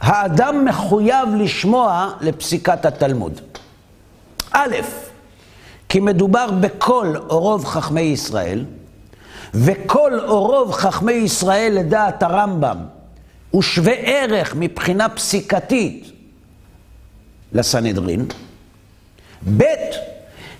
האדם 0.00 0.64
מחויב 0.64 1.28
לשמוע 1.38 2.10
לפסיקת 2.20 2.84
התלמוד. 2.84 3.40
א', 4.52 4.76
כי 5.88 6.00
מדובר 6.00 6.50
בכל 6.60 7.14
או 7.30 7.40
רוב 7.40 7.64
חכמי 7.64 8.00
ישראל, 8.00 8.64
וכל 9.54 10.20
או 10.28 10.42
רוב 10.42 10.72
חכמי 10.72 11.12
ישראל 11.12 11.72
לדעת 11.74 12.22
הרמב"ם 12.22 12.76
הוא 13.50 13.62
שווה 13.62 13.92
ערך 13.92 14.54
מבחינה 14.56 15.08
פסיקתית 15.08 16.12
לסנהדרין. 17.52 18.26
ב', 19.56 19.64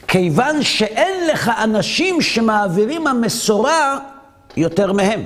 כיוון 0.08 0.62
שאין 0.62 1.26
לך 1.32 1.50
אנשים 1.64 2.22
שמעבירים 2.22 3.06
המסורה 3.06 3.98
יותר 4.56 4.92
מהם. 4.92 5.24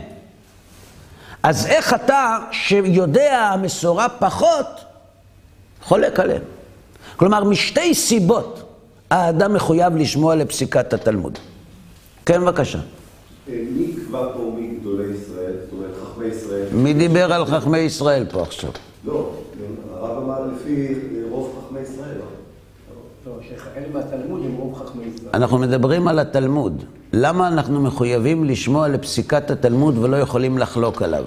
אז 1.43 1.67
איך 1.67 1.95
אתה, 1.95 2.39
שיודע 2.51 3.39
המסורה 3.39 4.09
פחות, 4.09 4.67
חולק 5.83 6.21
עליהם? 6.21 6.43
כלומר, 7.17 7.45
משתי 7.45 7.95
סיבות 7.95 8.63
האדם 9.11 9.55
מחויב 9.55 9.97
לשמוע 9.97 10.35
לפסיקת 10.35 10.93
התלמוד. 10.93 11.39
כן, 12.27 12.41
בבקשה. 12.41 12.79
מי 13.49 13.83
יקבע 13.83 14.29
פה 14.37 14.53
מי 14.57 14.77
גדולי 14.81 15.05
ישראל, 15.05 15.53
זאת 15.65 15.73
אומרת 15.73 15.91
חכמי 16.03 16.27
ישראל? 16.27 16.67
מי 16.73 16.95
דיבר 16.95 17.33
על 17.33 17.47
חכמי 17.47 17.79
ישראל 17.79 18.27
פה 18.31 18.43
עכשיו? 18.43 18.71
לא, 19.05 19.31
הרב 19.95 20.23
אמר 20.23 20.41
לפי 20.47 20.95
רוב 21.31 21.65
חכמי 21.67 21.81
ישראל. 21.81 22.19
אנחנו 25.35 25.59
מדברים 25.59 26.09
על 26.09 26.19
התלמוד. 26.19 26.85
למה 27.13 27.49
אנחנו 27.49 27.81
מחויבים 27.81 28.45
לשמוע 28.45 28.89
לפסיקת 28.89 29.51
התלמוד 29.51 29.99
ולא 29.99 30.17
יכולים 30.17 30.59
לחלוק 30.59 31.03
עליו? 31.03 31.25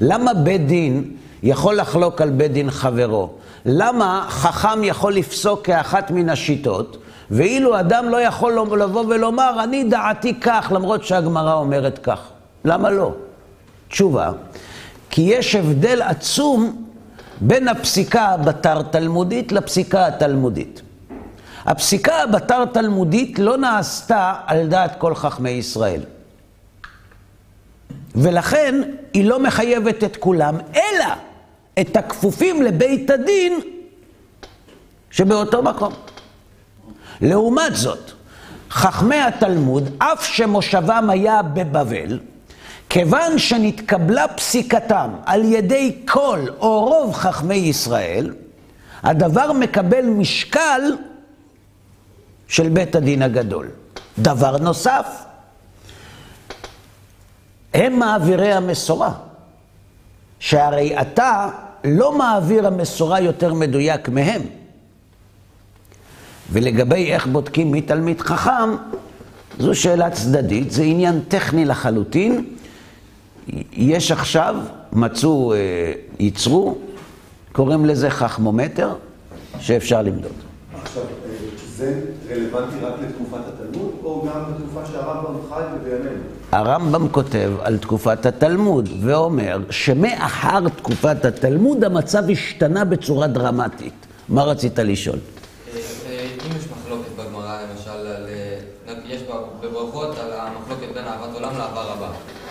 למה 0.00 0.34
בית 0.34 0.66
דין 0.66 1.10
יכול 1.42 1.76
לחלוק 1.76 2.20
על 2.20 2.30
בית 2.30 2.52
דין 2.52 2.70
חברו? 2.70 3.30
למה 3.64 4.26
חכם 4.28 4.84
יכול 4.84 5.14
לפסוק 5.14 5.64
כאחת 5.66 6.10
מן 6.10 6.28
השיטות, 6.28 6.96
ואילו 7.30 7.80
אדם 7.80 8.08
לא 8.08 8.20
יכול 8.20 8.52
לבוא 8.52 9.04
ולומר, 9.08 9.64
אני 9.64 9.84
דעתי 9.84 10.40
כך, 10.40 10.72
למרות 10.74 11.04
שהגמרא 11.04 11.54
אומרת 11.54 11.98
כך? 11.98 12.20
למה 12.64 12.90
לא? 12.90 13.12
תשובה, 13.88 14.32
כי 15.10 15.22
יש 15.22 15.54
הבדל 15.54 16.02
עצום 16.02 16.84
בין 17.40 17.68
הפסיקה 17.68 18.22
הבתר 18.22 18.82
תלמודית 18.82 19.52
לפסיקה 19.52 20.06
התלמודית. 20.06 20.82
הפסיקה 21.66 22.22
הבתר 22.22 22.64
תלמודית 22.64 23.38
לא 23.38 23.56
נעשתה 23.56 24.34
על 24.46 24.66
דעת 24.66 24.98
כל 24.98 25.14
חכמי 25.14 25.50
ישראל. 25.50 26.00
ולכן 28.14 28.82
היא 29.12 29.24
לא 29.24 29.38
מחייבת 29.38 30.04
את 30.04 30.16
כולם, 30.16 30.56
אלא 30.74 31.06
את 31.80 31.96
הכפופים 31.96 32.62
לבית 32.62 33.10
הדין 33.10 33.60
שבאותו 35.10 35.62
מקום. 35.62 35.92
לעומת 37.20 37.76
זאת, 37.76 38.10
חכמי 38.70 39.20
התלמוד, 39.20 39.90
אף 39.98 40.24
שמושבם 40.24 41.10
היה 41.10 41.42
בבבל, 41.42 42.18
כיוון 42.88 43.38
שנתקבלה 43.38 44.28
פסיקתם 44.28 45.10
על 45.26 45.44
ידי 45.44 45.96
כל 46.08 46.40
או 46.60 46.84
רוב 46.84 47.14
חכמי 47.14 47.54
ישראל, 47.54 48.34
הדבר 49.02 49.52
מקבל 49.52 50.04
משקל 50.04 50.80
של 52.52 52.68
בית 52.68 52.94
הדין 52.94 53.22
הגדול. 53.22 53.68
דבר 54.18 54.58
נוסף, 54.58 55.06
הם 57.74 57.98
מעבירי 57.98 58.52
המסורה, 58.52 59.12
שהרי 60.38 61.00
אתה 61.00 61.48
לא 61.84 62.18
מעביר 62.18 62.66
המסורה 62.66 63.20
יותר 63.20 63.54
מדויק 63.54 64.08
מהם. 64.08 64.42
ולגבי 66.50 67.12
איך 67.12 67.26
בודקים 67.26 67.72
מי 67.72 67.80
תלמיד 67.80 68.20
חכם, 68.20 68.76
זו 69.58 69.74
שאלה 69.74 70.10
צדדית, 70.10 70.70
זה 70.70 70.82
עניין 70.82 71.20
טכני 71.28 71.64
לחלוטין. 71.64 72.44
יש 73.72 74.10
עכשיו, 74.10 74.56
מצאו, 74.92 75.54
אה, 75.54 75.58
ייצרו, 76.18 76.78
קוראים 77.52 77.86
לזה 77.86 78.10
חכמומטר, 78.10 78.94
שאפשר 79.60 80.02
למדוד. 80.02 80.51
זה 81.76 82.00
רלוונטי 82.30 82.76
רק 82.84 82.94
לתקופת 83.02 83.40
התלמוד, 83.48 83.90
או 84.04 84.26
גם 84.28 84.40
לתקופה 84.50 84.86
שהרמב"ם 84.92 85.34
חי 85.48 85.62
ובימינו? 85.76 86.22
הרמב"ם 86.52 87.08
כותב 87.08 87.52
על 87.60 87.78
תקופת 87.78 88.26
התלמוד, 88.26 88.88
ואומר 89.00 89.58
שמאחר 89.70 90.68
תקופת 90.68 91.24
התלמוד 91.24 91.84
המצב 91.84 92.30
השתנה 92.30 92.84
בצורה 92.84 93.26
דרמטית. 93.26 93.94
מה 94.28 94.42
רצית 94.42 94.78
לשאול? 94.78 95.18
אם 95.74 96.56
יש 96.58 96.64
מחלוקת 96.72 97.10
בגמרא, 97.16 97.58
למשל, 97.70 97.90
על, 97.90 98.26
יש 99.06 99.22
בברכות 99.60 100.18
על 100.18 100.30
המחלוקת 100.32 100.94
בין 100.94 101.04
אהבת 101.04 101.34
עולם 101.34 101.58
לאהבה 101.58 101.82
רבה. 101.82 102.08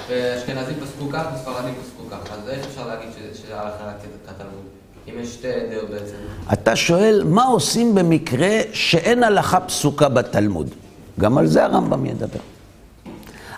ואשכנזים 0.10 0.76
פסקו 0.76 1.10
כך 1.10 1.24
וספרדים 1.36 1.74
פסקו 1.84 2.04
כך, 2.12 2.32
אז 2.32 2.50
איך 2.50 2.66
אפשר 2.66 2.88
להגיד 2.88 3.10
שזה 3.34 3.60
הלכה 3.60 3.84
רק 3.88 3.96
כתלמוד? 4.28 4.66
אם 5.08 5.11
יש 5.22 5.34
שתי 5.34 5.48
דעות 5.72 5.90
בעצם. 5.90 6.16
אתה 6.54 6.76
שואל, 6.76 7.24
מה 7.26 7.44
עושים 7.44 7.96
במקרה 7.96 8.60
שאין 8.74 9.24
הלכה 9.24 9.60
פסוקה 9.60 10.10
בתלמוד? 10.10 10.70
גם 11.20 11.38
על 11.38 11.48
זה 11.48 11.64
הרמב"ם 11.64 12.06
ידבר. 12.06 12.40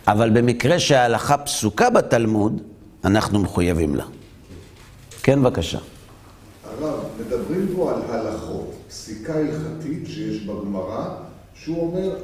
אבל 0.07 0.29
במקרה 0.29 0.79
שההלכה 0.79 1.37
פסוקה 1.37 1.89
בתלמוד, 1.89 2.61
אנחנו 3.05 3.39
מחויבים 3.39 3.95
לה. 3.95 4.03
כן, 5.23 5.43
בבקשה. 5.43 5.79
הרב, 6.79 6.99
מדברים 7.19 7.67
פה 7.75 7.91
על 7.91 8.01
הלכות, 8.09 8.73
פסיקה 8.89 9.33
הלכתית 9.33 10.07
שיש 10.07 10.43
בגמרא, 10.43 11.07
שהוא 11.55 11.87
אומר, 11.87 12.15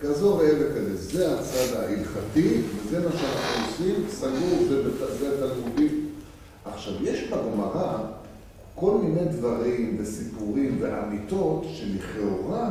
כזו 0.00 0.36
ראה 0.36 0.50
וכזה, 0.60 0.96
זה 0.96 1.34
הצד 1.34 1.76
ההלכתי, 1.76 2.60
וזה 2.86 3.00
מה 3.00 3.10
שאנחנו 3.10 3.66
עושים, 3.66 3.94
סגור, 4.08 4.58
זה, 4.68 4.82
זה 5.18 5.48
תלמודי. 5.48 5.88
עכשיו, 6.64 6.92
יש 7.02 7.20
בגמרא 7.24 7.96
כל 8.74 8.98
מיני 9.02 9.24
דברים 9.24 9.96
וסיפורים 10.00 10.76
ואמיתות 10.80 11.64
שלכאורה 11.72 12.70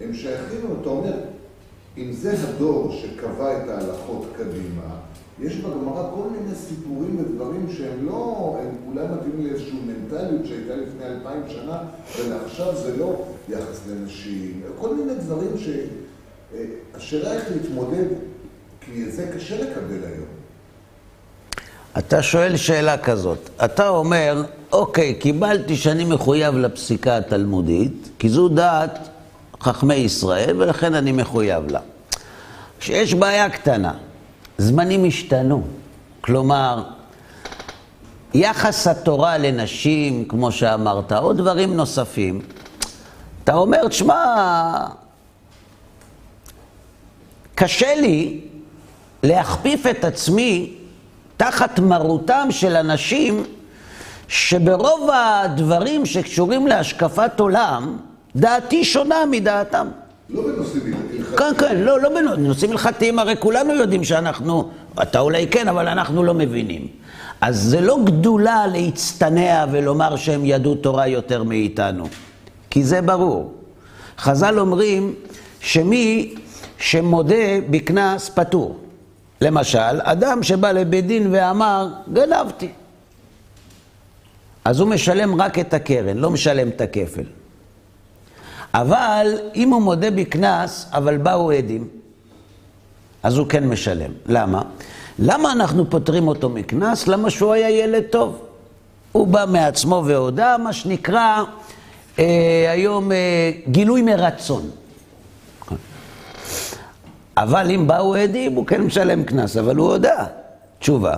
הם 0.00 0.14
שייכים, 0.14 0.60
אתה 0.80 0.88
אומר, 0.88 1.14
אם 1.96 2.12
זה 2.12 2.48
הדור 2.48 2.92
שקבע 2.92 3.64
את 3.64 3.68
ההלכות 3.68 4.26
קדימה, 4.36 4.96
יש 5.40 5.56
בגמרא 5.56 6.10
כל 6.14 6.28
מיני 6.30 6.54
סיפורים 6.54 7.18
ודברים 7.20 7.66
שהם 7.76 8.06
לא, 8.06 8.56
הם 8.60 8.68
אולי 8.86 9.06
מתאימים 9.08 9.46
לאיזושהי 9.46 9.80
מנטליות 9.86 10.46
שהייתה 10.46 10.76
לפני 10.76 11.04
אלפיים 11.06 11.42
שנה, 11.48 11.82
ולעכשיו 12.18 12.76
זה 12.76 12.96
לא 12.96 13.24
יחס 13.48 13.80
לנשים, 13.90 14.62
כל 14.78 14.94
מיני 14.94 15.14
דברים 15.14 15.50
שהשאלה 16.94 17.32
איך 17.32 17.44
להתמודד, 17.50 18.06
כי 18.80 19.04
את 19.04 19.12
זה 19.12 19.30
קשה 19.34 19.62
לקבל 19.62 20.04
היום. 20.04 20.41
אתה 21.98 22.22
שואל 22.22 22.56
שאלה 22.56 22.98
כזאת, 22.98 23.50
אתה 23.64 23.88
אומר, 23.88 24.44
אוקיי, 24.72 25.14
קיבלתי 25.14 25.76
שאני 25.76 26.04
מחויב 26.04 26.54
לפסיקה 26.54 27.16
התלמודית, 27.16 28.10
כי 28.18 28.28
זו 28.28 28.48
דעת 28.48 29.08
חכמי 29.60 29.94
ישראל, 29.94 30.56
ולכן 30.58 30.94
אני 30.94 31.12
מחויב 31.12 31.70
לה. 31.70 31.80
כשיש 32.80 33.14
בעיה 33.14 33.50
קטנה, 33.50 33.92
זמנים 34.58 35.04
השתנו. 35.04 35.62
כלומר, 36.20 36.82
יחס 38.34 38.86
התורה 38.86 39.38
לנשים, 39.38 40.24
כמו 40.28 40.52
שאמרת, 40.52 41.12
או 41.12 41.32
דברים 41.32 41.76
נוספים, 41.76 42.40
אתה 43.44 43.54
אומר, 43.54 43.88
תשמע, 43.88 44.24
קשה 47.54 47.94
לי 47.94 48.40
להכפיף 49.22 49.86
את 49.86 50.04
עצמי 50.04 50.74
תחת 51.42 51.78
מרותם 51.78 52.48
של 52.50 52.76
אנשים 52.76 53.44
שברוב 54.28 55.10
הדברים 55.12 56.06
שקשורים 56.06 56.66
להשקפת 56.66 57.40
עולם, 57.40 57.96
דעתי 58.36 58.84
שונה 58.84 59.16
מדעתם. 59.30 59.86
לא 60.30 60.42
בנושאים 60.42 60.82
הלכתיים. 60.94 61.24
כן, 61.36 61.54
כן, 61.58 61.76
לא, 61.76 62.00
לא 62.00 62.08
בנושאים 62.08 62.70
הלכתיים, 62.70 63.18
הרי 63.18 63.34
כולנו 63.38 63.74
יודעים 63.74 64.04
שאנחנו, 64.04 64.70
אתה 65.02 65.20
אולי 65.20 65.46
כן, 65.46 65.68
אבל 65.68 65.88
אנחנו 65.88 66.22
לא 66.24 66.34
מבינים. 66.34 66.86
אז 67.40 67.62
זה 67.62 67.80
לא 67.80 67.98
גדולה 68.04 68.66
להצטנע 68.66 69.64
ולומר 69.72 70.16
שהם 70.16 70.44
ידעו 70.44 70.74
תורה 70.74 71.06
יותר 71.06 71.42
מאיתנו, 71.42 72.08
כי 72.70 72.84
זה 72.84 73.02
ברור. 73.02 73.52
חז"ל 74.18 74.58
אומרים 74.58 75.14
שמי 75.60 76.34
שמודה 76.78 77.60
בקנס 77.70 78.28
פטור. 78.28 78.81
למשל, 79.42 80.00
אדם 80.02 80.42
שבא 80.42 80.72
לבית 80.72 81.06
דין 81.06 81.28
ואמר, 81.34 81.88
גנבתי. 82.12 82.68
אז 84.64 84.80
הוא 84.80 84.88
משלם 84.88 85.42
רק 85.42 85.58
את 85.58 85.74
הקרן, 85.74 86.16
לא 86.16 86.30
משלם 86.30 86.68
את 86.68 86.80
הכפל. 86.80 87.24
אבל 88.74 89.26
אם 89.54 89.70
הוא 89.70 89.82
מודה 89.82 90.10
בקנס, 90.10 90.86
אבל 90.92 91.16
באו 91.16 91.50
עדים, 91.50 91.88
אז 93.22 93.36
הוא 93.38 93.46
כן 93.48 93.68
משלם. 93.68 94.10
למה? 94.26 94.62
למה 95.18 95.52
אנחנו 95.52 95.90
פוטרים 95.90 96.28
אותו 96.28 96.48
מקנס? 96.48 97.08
למה 97.08 97.30
שהוא 97.30 97.52
היה 97.52 97.70
ילד 97.70 98.02
טוב. 98.10 98.42
הוא 99.12 99.26
בא 99.26 99.44
מעצמו 99.48 100.02
והודה, 100.06 100.56
מה 100.58 100.72
שנקרא 100.72 101.42
אה, 102.18 102.24
היום 102.70 103.12
אה, 103.12 103.50
גילוי 103.68 104.02
מרצון. 104.02 104.70
אבל 107.36 107.70
אם 107.70 107.86
באו 107.86 108.14
עדים, 108.14 108.52
הוא 108.52 108.66
כן 108.66 108.82
משלם 108.82 109.24
קנס, 109.24 109.56
אבל 109.56 109.76
הוא 109.76 109.90
הודה. 109.90 110.24
תשובה. 110.78 111.16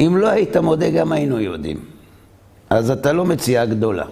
אם 0.00 0.16
לא 0.16 0.28
היית 0.28 0.56
מודה, 0.56 0.90
גם 0.90 1.12
היינו 1.12 1.40
יודעים. 1.40 1.80
אז 2.70 2.90
אתה 2.90 3.12
לא 3.12 3.24
מציאה 3.24 3.64
גדולה. 3.64 4.04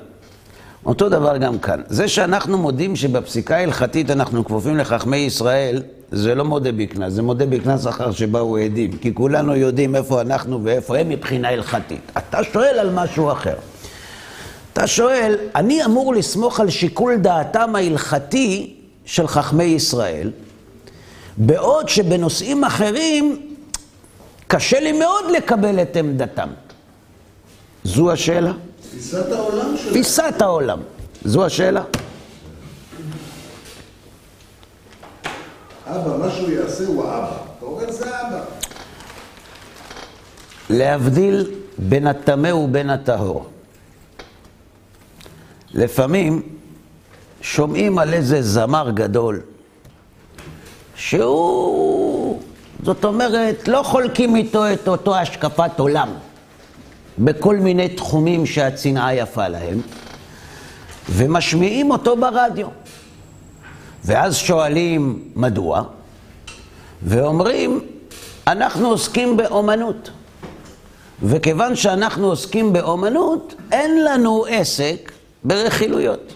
אותו 0.87 1.08
דבר 1.08 1.37
גם 1.37 1.58
כאן. 1.58 1.80
זה 1.87 2.08
שאנחנו 2.08 2.58
מודים 2.58 2.96
שבפסיקה 2.96 3.56
ההלכתית 3.56 4.11
אנחנו 4.11 4.44
כפופים 4.44 4.76
לחכמי 4.76 5.16
ישראל, 5.16 5.82
זה 6.11 6.35
לא 6.35 6.44
מודה 6.44 6.72
בקנס, 6.72 7.12
זה 7.12 7.22
מודה 7.22 7.46
בקנס 7.46 7.87
אחר 7.87 8.12
שבאו 8.12 8.56
עדים. 8.56 8.96
כי 8.96 9.14
כולנו 9.14 9.56
יודעים 9.56 9.96
איפה 9.96 10.20
אנחנו 10.20 10.64
ואיפה 10.64 10.98
הם 10.98 11.08
מבחינה 11.08 11.48
הלכתית. 11.48 12.12
אתה 12.18 12.44
שואל 12.44 12.78
על 12.78 12.90
משהו 12.94 13.32
אחר. 13.32 13.54
אתה 14.72 14.87
שואל, 14.87 15.35
אני 15.54 15.85
אמור 15.85 16.14
לסמוך 16.14 16.61
על 16.61 16.70
שיקול 16.70 17.16
דעתם 17.16 17.76
ההלכתי 17.76 18.82
של 19.04 19.28
חכמי 19.28 19.64
ישראל, 19.64 20.30
בעוד 21.36 21.88
שבנושאים 21.88 22.64
אחרים 22.64 23.54
קשה 24.46 24.80
לי 24.80 24.92
מאוד 24.92 25.24
לקבל 25.30 25.82
את 25.82 25.96
עמדתם. 25.96 26.48
זו 27.84 28.12
השאלה. 28.12 28.52
תפיסת 28.80 29.32
העולם 29.32 29.76
שלהם. 29.76 29.90
תפיסת 29.90 30.34
העולם. 30.40 30.80
זו 31.24 31.44
השאלה. 31.46 31.82
אבא, 35.86 36.16
מה 36.16 36.30
שהוא 36.30 36.50
יעשה 36.50 36.86
הוא 36.86 37.04
האבא. 37.04 37.36
אתה 37.58 37.66
אומר, 37.66 37.92
זה 37.92 38.20
אבא. 38.20 38.44
להבדיל 40.70 41.50
בין 41.78 42.06
הטמא 42.06 42.48
ובין 42.48 42.90
הטהור. 42.90 43.46
לפעמים 45.74 46.42
שומעים 47.42 47.98
על 47.98 48.14
איזה 48.14 48.42
זמר 48.42 48.90
גדול, 48.90 49.40
שהוא, 50.96 52.40
זאת 52.83 53.05
אומרת, 53.05 53.68
לא 53.68 53.83
חולקים 53.83 54.37
איתו 54.37 54.72
את 54.72 54.88
אותו 54.88 55.16
השקפת 55.16 55.81
עולם, 55.81 56.09
בכל 57.18 57.57
מיני 57.57 57.88
תחומים 57.88 58.46
שהצנעה 58.46 59.14
יפה 59.14 59.48
להם, 59.48 59.81
ומשמיעים 61.11 61.90
אותו 61.90 62.16
ברדיו. 62.16 62.66
ואז 64.05 64.37
שואלים 64.37 65.28
מדוע, 65.37 65.83
ואומרים, 67.02 67.81
אנחנו 68.46 68.88
עוסקים 68.88 69.37
באומנות. 69.37 70.11
וכיוון 71.22 71.76
שאנחנו 71.76 72.26
עוסקים 72.28 72.72
באומנות, 72.72 73.55
אין 73.72 74.05
לנו 74.05 74.44
עסק 74.48 75.12
ברכילויות. 75.44 76.35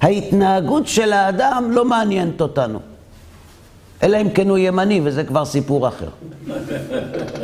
ההתנהגות 0.00 0.86
של 0.88 1.12
האדם 1.12 1.68
לא 1.70 1.84
מעניינת 1.84 2.40
אותנו. 2.40 2.80
אלא 4.02 4.20
אם 4.20 4.30
כן 4.30 4.48
הוא 4.48 4.58
ימני, 4.58 5.00
וזה 5.04 5.24
כבר 5.24 5.44
סיפור 5.44 5.88
אחר. 5.88 6.08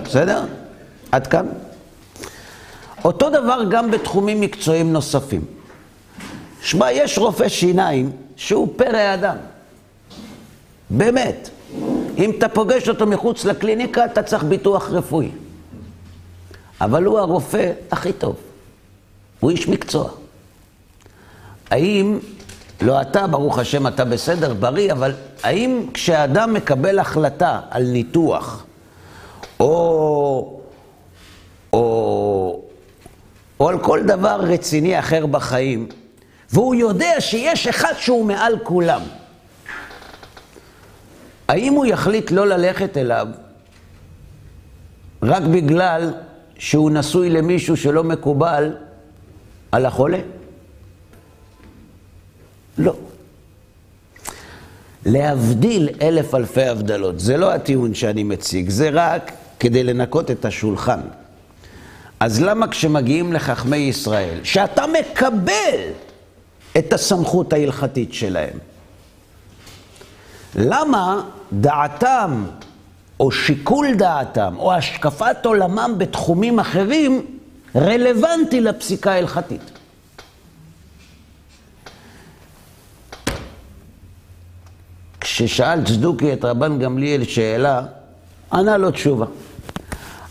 בסדר? 0.05 0.45
עד 1.13 1.27
כאן. 1.27 1.47
אותו 3.05 3.31
דבר 3.31 3.65
גם 3.71 3.91
בתחומים 3.91 4.41
מקצועיים 4.41 4.93
נוספים. 4.93 5.45
שמע, 6.63 6.93
יש 6.93 7.19
רופא 7.19 7.49
שיניים 7.49 8.13
שהוא 8.37 8.69
פרא 8.77 9.15
אדם. 9.15 9.37
באמת. 10.91 11.49
אם 12.19 12.31
אתה 12.39 12.49
פוגש 12.49 12.89
אותו 12.89 13.07
מחוץ 13.07 13.45
לקליניקה, 13.45 14.05
אתה 14.05 14.23
צריך 14.23 14.45
ביטוח 14.45 14.91
רפואי. 14.91 15.31
אבל 16.81 17.05
הוא 17.05 17.19
הרופא 17.19 17.73
הכי 17.91 18.13
טוב. 18.13 18.37
הוא 19.41 19.51
איש 19.51 19.69
מקצוע. 19.69 20.11
האם, 21.71 22.19
לא 22.85 23.01
אתה, 23.01 23.27
ברוך 23.27 23.59
השם, 23.59 23.87
אתה 23.87 24.05
בסדר, 24.05 24.55
בריא, 24.55 24.93
אבל 24.93 25.13
האם 25.43 25.87
כשאדם 25.95 26.55
מקבל 26.55 26.99
החלטה 26.99 27.61
על 27.71 27.83
ניתוח, 27.83 28.65
או, 29.61 30.61
או, 31.73 32.63
או 33.61 33.69
על 33.69 33.79
כל 33.79 34.03
דבר 34.03 34.41
רציני 34.41 34.99
אחר 34.99 35.27
בחיים, 35.27 35.89
והוא 36.53 36.75
יודע 36.75 37.21
שיש 37.21 37.67
אחד 37.67 37.93
שהוא 37.99 38.25
מעל 38.25 38.59
כולם, 38.63 39.01
האם 41.49 41.73
הוא 41.73 41.87
יחליט 41.87 42.31
לא 42.31 42.47
ללכת 42.47 42.97
אליו 42.97 43.27
רק 45.23 45.43
בגלל 45.43 46.13
שהוא 46.59 46.91
נשוי 46.91 47.31
למישהו 47.31 47.77
שלא 47.77 48.05
מקובל 48.05 48.77
על 49.73 49.87
החולה? 49.87 50.19
לא. 52.79 52.95
להבדיל 55.07 55.89
אלף 56.03 56.35
אלפי 56.35 56.65
הבדלות, 56.65 57.21
זה 57.21 57.37
לא 57.37 57.53
הטיעון 57.53 57.95
שאני 57.95 58.23
מציג, 58.23 58.71
זה 58.71 58.91
רק 58.93 59.33
כדי 59.61 59.85
לנקות 59.85 60.31
את 60.31 60.45
השולחן. 60.45 61.01
אז 62.21 62.43
למה 62.43 62.69
כשמגיעים 62.69 63.33
לחכמי 63.33 63.77
ישראל, 63.77 64.39
שאתה 64.45 64.85
מקבל 64.87 65.81
את 66.79 66.93
הסמכות 66.93 67.53
ההלכתית 67.53 68.15
שלהם, 68.15 68.59
למה 70.55 71.23
דעתם, 71.53 72.45
או 73.21 73.33
שיקול 73.33 73.95
דעתם, 73.95 74.55
או 74.59 74.73
השקפת 74.73 75.37
עולמם 75.45 75.95
בתחומים 75.99 76.59
אחרים, 76.59 77.27
רלוונטי 77.77 78.61
לפסיקה 78.61 79.13
ההלכתית? 79.13 79.72
כששאל 85.35 85.85
צדוקי 85.85 86.33
את 86.33 86.45
רבן 86.45 86.79
גמליאל 86.79 87.25
שאלה, 87.25 87.83
ענה 88.53 88.77
לו 88.77 88.91
תשובה. 88.91 89.27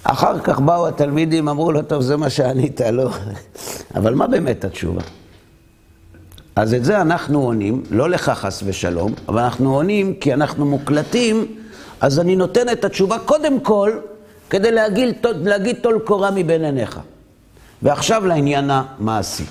אחר 0.04 0.40
כך 0.40 0.60
באו 0.60 0.88
התלמידים, 0.88 1.50
אמרו 1.50 1.72
לו, 1.72 1.82
טוב, 1.82 2.02
זה 2.02 2.18
מה 2.18 2.30
שענית, 2.30 2.82
לא. 2.82 3.10
אבל 3.98 4.14
מה 4.14 4.28
באמת 4.28 4.66
התשובה? 4.66 5.02
אז 6.56 6.74
את 6.74 6.86
זה 6.86 7.02
אנחנו 7.02 7.42
עונים, 7.42 7.84
לא 7.92 8.10
לך 8.10 8.30
חס 8.30 8.64
ושלום, 8.66 9.14
אבל 9.28 9.42
אנחנו 9.42 9.76
עונים 9.76 10.14
כי 10.14 10.34
אנחנו 10.34 10.66
מוקלטים, 10.66 11.56
אז 12.02 12.20
אני 12.20 12.36
נותן 12.36 12.70
את 12.70 12.86
התשובה 12.86 13.20
קודם 13.20 13.60
כל, 13.60 13.92
כדי 14.50 14.72
להגיד, 14.72 15.26
להגיד 15.44 15.78
טול 15.82 16.00
קורה 16.00 16.32
מבין 16.32 16.66
עיניך. 16.66 17.00
ועכשיו 17.82 18.26
לעניין 18.26 18.70
המעשי, 18.70 19.46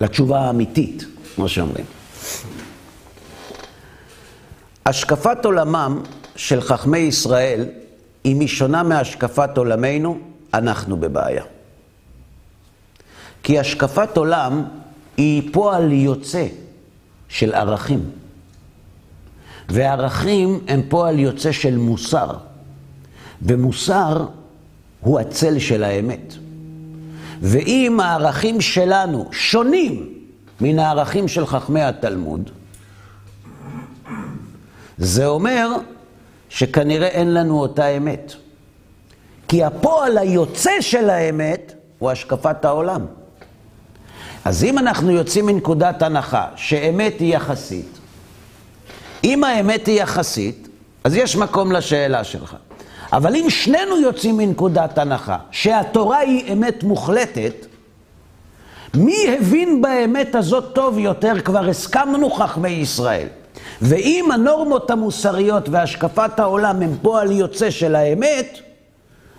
לתשובה 0.00 0.40
האמיתית, 0.40 1.04
כמו 1.34 1.48
שאומרים. 1.48 1.99
השקפת 4.90 5.44
עולמם 5.44 6.02
של 6.36 6.60
חכמי 6.60 6.98
ישראל, 6.98 7.64
אם 8.24 8.40
היא 8.40 8.48
שונה 8.48 8.82
מהשקפת 8.82 9.58
עולמנו, 9.58 10.18
אנחנו 10.54 10.96
בבעיה. 10.96 11.44
כי 13.42 13.58
השקפת 13.58 14.16
עולם 14.16 14.64
היא 15.16 15.52
פועל 15.52 15.92
יוצא 15.92 16.46
של 17.28 17.54
ערכים. 17.54 18.10
וערכים 19.68 20.60
הם 20.68 20.82
פועל 20.88 21.18
יוצא 21.18 21.52
של 21.52 21.76
מוסר. 21.76 22.30
ומוסר 23.42 24.26
הוא 25.00 25.20
הצל 25.20 25.58
של 25.58 25.84
האמת. 25.84 26.34
ואם 27.40 28.00
הערכים 28.00 28.60
שלנו 28.60 29.28
שונים 29.32 30.12
מן 30.60 30.78
הערכים 30.78 31.28
של 31.28 31.46
חכמי 31.46 31.82
התלמוד, 31.82 32.50
זה 35.00 35.26
אומר 35.26 35.68
שכנראה 36.48 37.08
אין 37.08 37.34
לנו 37.34 37.60
אותה 37.60 37.88
אמת. 37.88 38.32
כי 39.48 39.64
הפועל 39.64 40.18
היוצא 40.18 40.70
של 40.80 41.10
האמת 41.10 41.72
הוא 41.98 42.10
השקפת 42.10 42.64
העולם. 42.64 43.06
אז 44.44 44.64
אם 44.64 44.78
אנחנו 44.78 45.10
יוצאים 45.10 45.46
מנקודת 45.46 46.02
הנחה 46.02 46.46
שאמת 46.56 47.14
היא 47.20 47.36
יחסית, 47.36 47.98
אם 49.24 49.44
האמת 49.44 49.86
היא 49.86 50.02
יחסית, 50.02 50.68
אז 51.04 51.14
יש 51.14 51.36
מקום 51.36 51.72
לשאלה 51.72 52.24
שלך. 52.24 52.56
אבל 53.12 53.36
אם 53.36 53.50
שנינו 53.50 54.00
יוצאים 54.00 54.36
מנקודת 54.36 54.98
הנחה 54.98 55.38
שהתורה 55.50 56.18
היא 56.18 56.52
אמת 56.52 56.82
מוחלטת, 56.82 57.66
מי 58.94 59.36
הבין 59.38 59.82
באמת 59.82 60.34
הזאת 60.34 60.74
טוב 60.74 60.98
יותר? 60.98 61.40
כבר 61.40 61.68
הסכמנו 61.68 62.30
חכמי 62.30 62.68
ישראל. 62.68 63.28
ואם 63.82 64.28
הנורמות 64.32 64.90
המוסריות 64.90 65.68
והשקפת 65.68 66.40
העולם 66.40 66.82
הם 66.82 66.96
פועל 67.02 67.32
יוצא 67.32 67.70
של 67.70 67.94
האמת, 67.94 68.58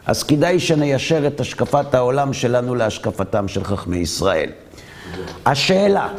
אז 0.05 0.23
כדאי 0.23 0.59
שניישר 0.59 1.27
את 1.27 1.39
השקפת 1.39 1.95
העולם 1.95 2.33
שלנו 2.33 2.75
להשקפתם 2.75 3.47
של 3.47 3.63
חכמי 3.63 3.97
ישראל. 3.97 4.49
השאלה 5.45 6.09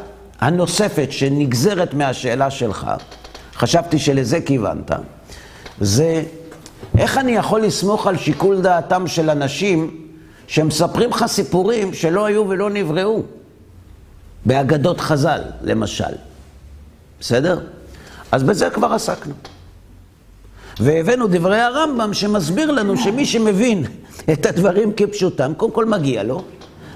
הנוספת 0.40 1.08
שנגזרת 1.10 1.94
מהשאלה 1.94 2.50
שלך, 2.50 2.90
חשבתי 3.54 3.98
שלזה 3.98 4.40
כיוונת, 4.40 4.90
זה 5.80 6.22
איך 6.98 7.18
אני 7.18 7.32
יכול 7.32 7.62
לסמוך 7.62 8.06
על 8.06 8.18
שיקול 8.18 8.62
דעתם 8.62 9.06
של 9.06 9.30
אנשים 9.30 10.06
שמספרים 10.46 11.10
לך 11.10 11.24
סיפורים 11.26 11.94
שלא 11.94 12.24
היו 12.24 12.48
ולא 12.48 12.70
נבראו, 12.70 13.22
באגדות 14.46 15.00
חז"ל, 15.00 15.40
למשל. 15.62 16.14
בסדר? 17.20 17.60
אז 18.33 18.42
בזה 18.42 18.71
כבר 18.71 18.92
עסקנו. 18.92 19.35
והבאנו 20.81 21.27
דברי 21.27 21.61
הרמב"ם 21.61 22.14
שמסביר 22.14 22.71
לנו 22.71 22.97
שמי 22.97 23.27
שמבין 23.27 23.85
את 24.33 24.47
הדברים 24.47 24.92
כפשוטם, 24.92 25.53
קודם 25.57 25.73
כל 25.73 25.85
מגיע 25.85 26.23
לו. 26.23 26.45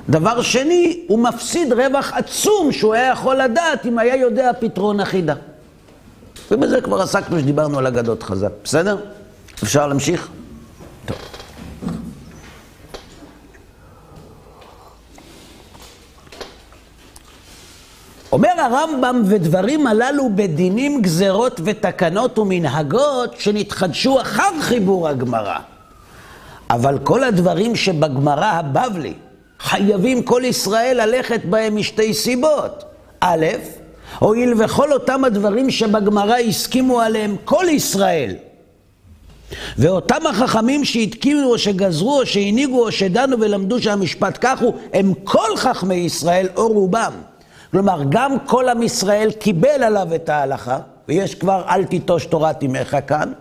דבר 0.09 0.43
שני, 0.43 1.05
הוא 1.09 1.19
מפסיד 1.19 1.73
רווח 1.73 2.13
עצום 2.13 2.73
שהוא 2.73 2.95
היה 2.95 3.13
יכול 3.13 3.37
לדעת 3.37 3.87
אם 3.87 3.99
היה 3.99 4.17
יודע 4.17 4.51
פתרון 4.61 5.01
אחידה. 5.01 5.35
ובזה 6.51 6.81
כבר 6.81 7.03
עסקנו 7.03 7.39
שדיברנו 7.39 7.79
על 7.79 7.87
אגדות 7.87 8.23
חז"ל. 8.23 8.49
בסדר? 8.65 8.97
אפשר 9.63 9.87
להמשיך? 9.87 10.29
אומר 18.37 18.61
הרמב"ם, 18.61 19.23
ודברים 19.27 19.87
הללו 19.87 20.31
בדינים, 20.35 21.03
גזרות 21.03 21.61
ותקנות 21.65 22.39
ומנהגות 22.39 23.35
שנתחדשו 23.39 24.21
אחר 24.21 24.61
חיבור 24.61 25.09
הגמרא. 25.09 25.59
אבל 26.71 26.99
כל 26.99 27.25
הדברים 27.25 27.77
שבגמרא 27.77 28.45
הבבלי 28.45 29.13
חייבים 29.61 30.23
כל 30.23 30.43
ישראל 30.45 31.01
ללכת 31.07 31.45
בהם 31.45 31.77
משתי 31.77 32.15
סיבות. 32.15 32.85
א', 33.21 33.47
הואיל 34.19 34.55
וכל 34.59 34.93
אותם 34.93 35.25
הדברים 35.25 35.71
שבגמרא 35.71 36.37
הסכימו 36.37 37.01
עליהם 37.01 37.37
כל 37.45 37.65
ישראל, 37.71 38.35
ואותם 39.79 40.27
החכמים 40.27 40.85
שהתקינו 40.85 41.51
או 41.51 41.59
שגזרו 41.59 42.21
או 42.21 42.27
שהנהיגו 42.27 42.85
או 42.85 42.93
שדנו 42.93 43.41
ולמדו 43.41 43.83
שהמשפט 43.83 44.39
כך 44.41 44.61
הוא, 44.63 44.75
הם 44.93 45.13
כל 45.25 45.57
חכמי 45.57 45.95
ישראל 45.95 46.49
או 46.57 46.69
רובם. 46.69 47.13
כלומר, 47.71 48.03
גם 48.09 48.39
כל 48.47 48.69
עם 48.69 48.83
ישראל 48.83 49.31
קיבל 49.33 49.83
עליו 49.83 50.15
את 50.15 50.29
ההלכה, 50.29 50.79
ויש 51.09 51.35
כבר 51.35 51.65
אל 51.69 51.85
תיטוש 51.85 52.27
תורת 52.27 52.63
אמך 52.63 52.97
כאן. 53.07 53.33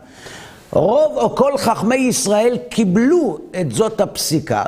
רוב 0.72 1.18
או 1.18 1.36
כל 1.36 1.58
חכמי 1.58 1.96
ישראל 1.96 2.58
קיבלו 2.70 3.38
את 3.62 3.72
זאת 3.72 4.02
הפסיקה, 4.02 4.64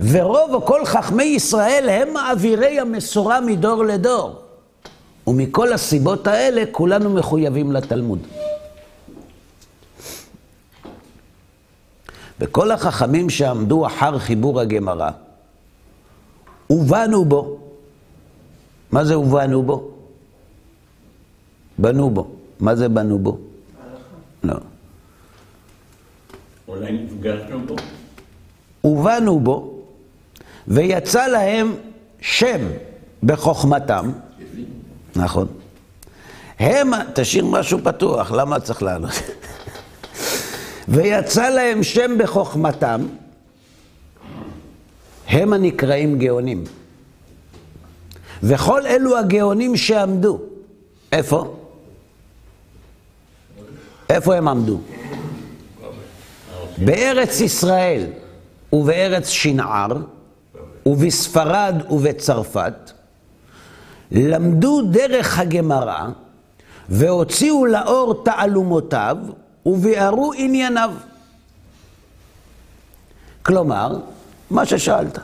ורוב 0.00 0.54
או 0.54 0.64
כל 0.64 0.84
חכמי 0.84 1.24
ישראל 1.24 1.88
הם 1.88 2.12
מעבירי 2.12 2.80
המסורה 2.80 3.40
מדור 3.40 3.84
לדור. 3.84 4.40
ומכל 5.26 5.72
הסיבות 5.72 6.26
האלה 6.26 6.62
כולנו 6.70 7.10
מחויבים 7.10 7.72
לתלמוד. 7.72 8.18
וכל 12.40 12.70
החכמים 12.70 13.30
שעמדו 13.30 13.86
אחר 13.86 14.18
חיבור 14.18 14.60
הגמרא, 14.60 15.10
ובנו 16.70 17.24
בו. 17.24 17.65
מה 18.92 19.04
זה 19.04 19.18
ובנו 19.18 19.62
בו? 19.62 19.90
בנו 21.78 22.10
בו. 22.10 22.26
מה 22.60 22.76
זה 22.76 22.88
בנו 22.88 23.18
בו? 23.18 23.38
לא. 24.44 24.54
אולי 26.68 26.92
נפגשנו 26.92 27.66
בו? 27.66 27.76
ובנו 28.84 29.40
בו, 29.40 29.78
ויצא 30.68 31.26
להם 31.26 31.74
שם 32.20 32.60
בחוכמתם. 33.22 34.12
נכון. 35.16 35.46
הם, 36.58 36.90
תשאיר 37.14 37.44
משהו 37.44 37.78
פתוח, 37.84 38.30
למה 38.30 38.60
צריך 38.60 38.82
לענות? 38.82 39.10
ויצא 40.88 41.48
להם 41.48 41.82
שם 41.82 42.18
בחוכמתם, 42.18 43.06
הם 45.28 45.52
הנקראים 45.52 46.18
גאונים. 46.18 46.64
וכל 48.42 48.86
אלו 48.86 49.18
הגאונים 49.18 49.76
שעמדו, 49.76 50.40
איפה? 51.12 51.56
איפה 54.10 54.34
הם 54.34 54.48
עמדו? 54.48 54.78
בארץ 56.78 57.40
ישראל 57.40 58.06
ובארץ 58.72 59.28
שנער 59.28 59.96
ובספרד 60.86 61.82
ובצרפת, 61.90 62.92
למדו 64.12 64.82
דרך 64.82 65.38
הגמרא 65.38 66.08
והוציאו 66.88 67.66
לאור 67.66 68.22
תעלומותיו 68.24 69.16
וביארו 69.66 70.32
ענייניו. 70.36 70.90
כלומר, 73.42 73.98
מה 74.50 74.66
ששאלת. 74.66 75.18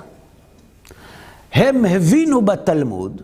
הם 1.52 1.84
הבינו 1.84 2.42
בתלמוד 2.42 3.22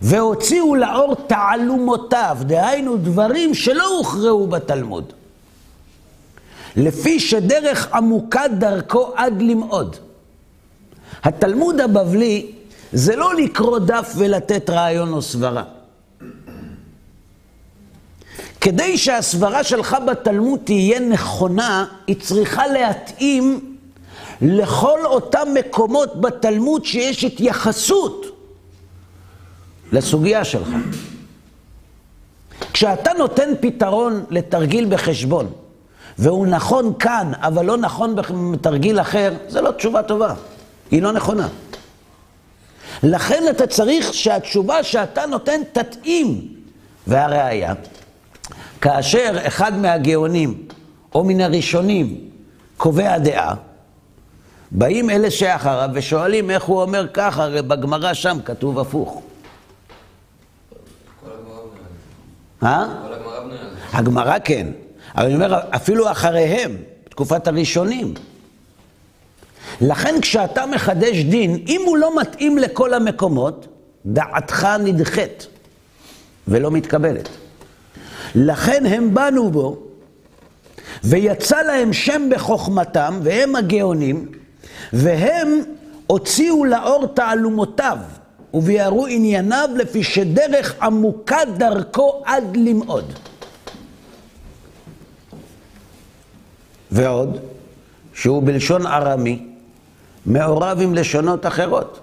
והוציאו 0.00 0.74
לאור 0.74 1.14
תעלומותיו, 1.14 2.38
דהיינו 2.40 2.96
דברים 2.96 3.54
שלא 3.54 3.98
הוכרעו 3.98 4.46
בתלמוד. 4.46 5.12
לפי 6.76 7.20
שדרך 7.20 7.88
עמוקה 7.94 8.48
דרכו 8.58 9.12
עד 9.14 9.42
למאוד. 9.42 9.96
התלמוד 11.22 11.80
הבבלי 11.80 12.52
זה 12.92 13.16
לא 13.16 13.34
לקרוא 13.34 13.78
דף 13.78 14.12
ולתת 14.16 14.70
רעיון 14.70 15.12
או 15.12 15.22
סברה. 15.22 15.64
כדי 18.60 18.98
שהסברה 18.98 19.64
שלך 19.64 19.96
בתלמוד 20.06 20.60
תהיה 20.64 21.00
נכונה, 21.00 21.86
היא 22.06 22.16
צריכה 22.20 22.66
להתאים 22.66 23.69
לכל 24.42 24.98
אותם 25.04 25.48
מקומות 25.54 26.20
בתלמוד 26.20 26.84
שיש 26.84 27.24
התייחסות 27.24 28.26
לסוגיה 29.92 30.44
שלך. 30.44 30.68
כשאתה 32.72 33.10
נותן 33.18 33.50
פתרון 33.60 34.24
לתרגיל 34.30 34.86
בחשבון, 34.94 35.52
והוא 36.18 36.46
נכון 36.46 36.92
כאן, 36.98 37.32
אבל 37.36 37.66
לא 37.66 37.76
נכון 37.76 38.16
בתרגיל 38.52 39.00
אחר, 39.00 39.32
זה 39.48 39.60
לא 39.60 39.70
תשובה 39.70 40.02
טובה. 40.02 40.34
היא 40.90 41.02
לא 41.02 41.12
נכונה. 41.12 41.48
לכן 43.02 43.44
אתה 43.50 43.66
צריך 43.66 44.14
שהתשובה 44.14 44.82
שאתה 44.82 45.26
נותן 45.26 45.60
תתאים. 45.72 46.54
והראיה, 47.06 47.74
כאשר 48.80 49.36
אחד 49.46 49.78
מהגאונים, 49.78 50.62
או 51.14 51.24
מן 51.24 51.40
הראשונים, 51.40 52.20
קובע 52.76 53.18
דעה, 53.18 53.54
באים 54.72 55.10
אלה 55.10 55.30
שאחריו 55.30 55.90
ושואלים 55.94 56.50
איך 56.50 56.64
הוא 56.64 56.82
אומר 56.82 57.06
ככה, 57.12 57.44
הרי 57.44 57.62
בגמרא 57.62 58.14
שם 58.14 58.38
כתוב 58.44 58.78
הפוך. 58.78 59.22
אה? 62.62 62.86
הגמרא 63.92 64.38
כן, 64.44 64.66
אבל 65.16 65.24
אני 65.24 65.34
אומר, 65.34 65.58
אפילו 65.70 66.10
אחריהם, 66.10 66.76
תקופת 67.08 67.46
הראשונים. 67.46 68.14
לכן 69.80 70.14
כשאתה 70.20 70.66
מחדש 70.66 71.16
דין, 71.16 71.64
אם 71.68 71.82
הוא 71.86 71.96
לא 71.96 72.20
מתאים 72.20 72.58
לכל 72.58 72.94
המקומות, 72.94 73.66
דעתך 74.06 74.68
נדחית 74.84 75.46
ולא 76.48 76.70
מתקבלת. 76.70 77.28
לכן 78.34 78.86
הם 78.86 79.14
באנו 79.14 79.50
בו, 79.50 79.78
ויצא 81.04 81.62
להם 81.62 81.92
שם 81.92 82.28
בחוכמתם, 82.30 83.20
והם 83.22 83.56
הגאונים, 83.56 84.26
והם 84.92 85.60
הוציאו 86.06 86.64
לאור 86.64 87.06
תעלומותיו, 87.06 87.98
וביארו 88.54 89.06
ענייניו 89.06 89.68
לפי 89.76 90.04
שדרך 90.04 90.74
עמוקה 90.82 91.38
דרכו 91.56 92.22
עד 92.24 92.56
למאוד. 92.56 93.12
ועוד, 96.90 97.38
שהוא 98.14 98.42
בלשון 98.42 98.86
ארמי, 98.86 99.46
מעורב 100.26 100.78
עם 100.80 100.94
לשונות 100.94 101.46
אחרות. 101.46 102.00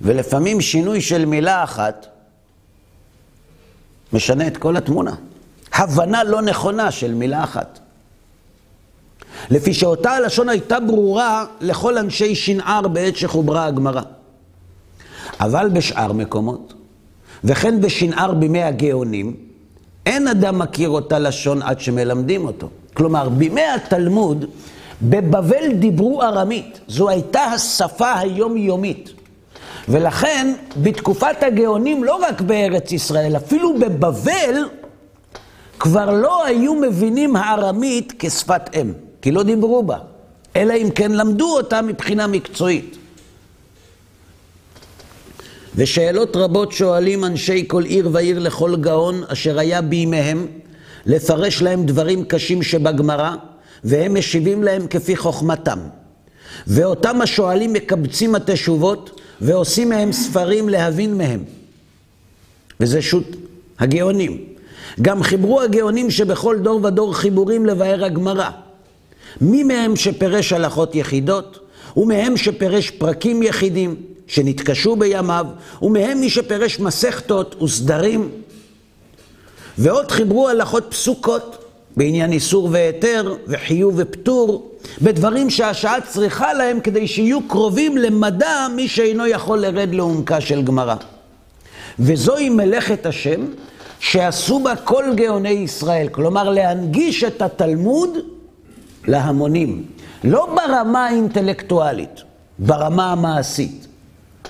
ולפעמים 0.00 0.60
שינוי 0.60 1.00
של 1.00 1.24
מילה 1.24 1.64
אחת 1.64 2.06
משנה 4.12 4.46
את 4.46 4.56
כל 4.56 4.76
התמונה. 4.76 5.14
הבנה 5.72 6.24
לא 6.24 6.42
נכונה 6.42 6.90
של 6.90 7.14
מילה 7.14 7.44
אחת. 7.44 7.78
לפי 9.50 9.74
שאותה 9.74 10.10
הלשון 10.10 10.48
הייתה 10.48 10.80
ברורה 10.80 11.44
לכל 11.60 11.98
אנשי 11.98 12.34
שנער 12.34 12.88
בעת 12.88 13.16
שחוברה 13.16 13.66
הגמרא. 13.66 14.02
אבל 15.40 15.68
בשאר 15.68 16.12
מקומות, 16.12 16.74
וכן 17.44 17.80
בשנער 17.80 18.34
בימי 18.34 18.62
הגאונים, 18.62 19.36
אין 20.06 20.28
אדם 20.28 20.58
מכיר 20.58 20.88
אותה 20.88 21.18
לשון 21.18 21.62
עד 21.62 21.80
שמלמדים 21.80 22.46
אותו. 22.46 22.68
כלומר, 22.94 23.28
בימי 23.28 23.62
התלמוד, 23.74 24.44
בבבל 25.02 25.72
דיברו 25.72 26.22
ארמית. 26.22 26.80
זו 26.88 27.08
הייתה 27.08 27.42
השפה 27.42 28.18
היומיומית. 28.18 29.10
ולכן, 29.88 30.54
בתקופת 30.82 31.42
הגאונים, 31.42 32.04
לא 32.04 32.14
רק 32.28 32.40
בארץ 32.40 32.92
ישראל, 32.92 33.36
אפילו 33.36 33.78
בבבל, 33.78 34.68
כבר 35.78 36.10
לא 36.10 36.44
היו 36.44 36.74
מבינים 36.74 37.36
הארמית 37.36 38.12
כשפת 38.18 38.70
אם, 38.74 38.92
כי 39.26 39.30
לא 39.32 39.42
דיברו 39.42 39.82
בה, 39.82 39.98
אלא 40.56 40.74
אם 40.74 40.90
כן 40.94 41.12
למדו 41.12 41.56
אותה 41.56 41.82
מבחינה 41.82 42.26
מקצועית. 42.26 42.96
ושאלות 45.76 46.36
רבות 46.36 46.72
שואלים 46.72 47.24
אנשי 47.24 47.64
כל 47.68 47.84
עיר 47.84 48.08
ועיר 48.12 48.38
לכל 48.38 48.76
גאון 48.76 49.22
אשר 49.28 49.58
היה 49.58 49.82
בימיהם 49.82 50.46
לפרש 51.06 51.62
להם 51.62 51.86
דברים 51.86 52.24
קשים 52.24 52.62
שבגמרא, 52.62 53.34
והם 53.84 54.14
משיבים 54.14 54.62
להם 54.62 54.86
כפי 54.86 55.16
חוכמתם. 55.16 55.78
ואותם 56.66 57.22
השואלים 57.22 57.72
מקבצים 57.72 58.34
התשובות 58.34 59.20
ועושים 59.40 59.88
מהם 59.88 60.12
ספרים 60.12 60.68
להבין 60.68 61.18
מהם. 61.18 61.44
וזה 62.80 63.02
שו"ת 63.02 63.36
הגאונים. 63.78 64.44
גם 65.02 65.22
חיברו 65.22 65.60
הגאונים 65.60 66.10
שבכל 66.10 66.58
דור 66.58 66.84
ודור 66.84 67.14
חיבורים 67.14 67.66
לבאר 67.66 68.04
הגמרא. 68.04 68.50
מי 69.40 69.62
מהם 69.62 69.96
שפירש 69.96 70.52
הלכות 70.52 70.94
יחידות, 70.94 71.58
ומהם 71.96 72.36
שפירש 72.36 72.90
פרקים 72.90 73.42
יחידים, 73.42 73.96
שנתקשו 74.26 74.96
בימיו, 74.96 75.46
ומהם 75.82 76.20
מי 76.20 76.30
שפירש 76.30 76.80
מסכתות 76.80 77.62
וסדרים. 77.62 78.30
ועוד 79.78 80.10
חיברו 80.10 80.48
הלכות 80.48 80.86
פסוקות 80.90 81.64
בעניין 81.96 82.32
איסור 82.32 82.68
והיתר 82.72 83.34
וחיוב 83.46 83.94
ופטור, 83.96 84.70
בדברים 85.02 85.50
שהשעה 85.50 86.00
צריכה 86.00 86.54
להם 86.54 86.80
כדי 86.80 87.06
שיהיו 87.06 87.48
קרובים 87.48 87.98
למדע 87.98 88.66
מי 88.76 88.88
שאינו 88.88 89.26
יכול 89.26 89.58
לרד 89.58 89.94
לעומקה 89.94 90.40
של 90.40 90.62
גמרא. 90.62 90.94
וזוהי 91.98 92.48
מלאכת 92.48 93.06
השם 93.06 93.46
שעשו 94.00 94.58
בה 94.58 94.76
כל 94.76 95.04
גאוני 95.14 95.48
ישראל, 95.48 96.08
כלומר 96.08 96.50
להנגיש 96.50 97.24
את 97.24 97.42
התלמוד 97.42 98.18
להמונים, 99.06 99.86
לא 100.24 100.56
ברמה 100.56 101.06
האינטלקטואלית, 101.06 102.22
ברמה 102.58 103.12
המעשית, 103.12 103.86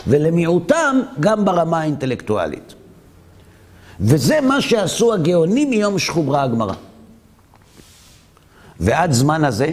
ולמיעוטם 0.07 1.01
גם 1.21 1.45
ברמה 1.45 1.81
האינטלקטואלית. 1.81 2.75
וזה 4.01 4.41
מה 4.41 4.61
שעשו 4.61 5.15
הגאונים 5.15 5.71
מיום 5.71 5.99
שחוברה 5.99 6.43
הגמרא. 6.43 6.75
ועד 8.81 9.13
זמן 9.13 9.45
הזה, 9.45 9.73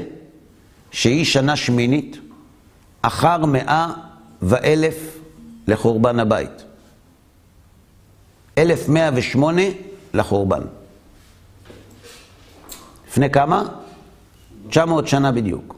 שהיא 0.91 1.25
שנה 1.25 1.55
שמינית, 1.55 2.17
אחר 3.01 3.45
מאה 3.45 3.93
ואלף 4.41 5.17
לחורבן 5.67 6.19
הבית. 6.19 6.63
אלף 8.57 8.89
מאה 8.89 9.09
ושמונה 9.13 9.61
לחורבן. 10.13 10.61
לפני 13.09 13.29
כמה? 13.29 13.82
900 14.69 15.07
שנה 15.07 15.31
בדיוק. 15.31 15.75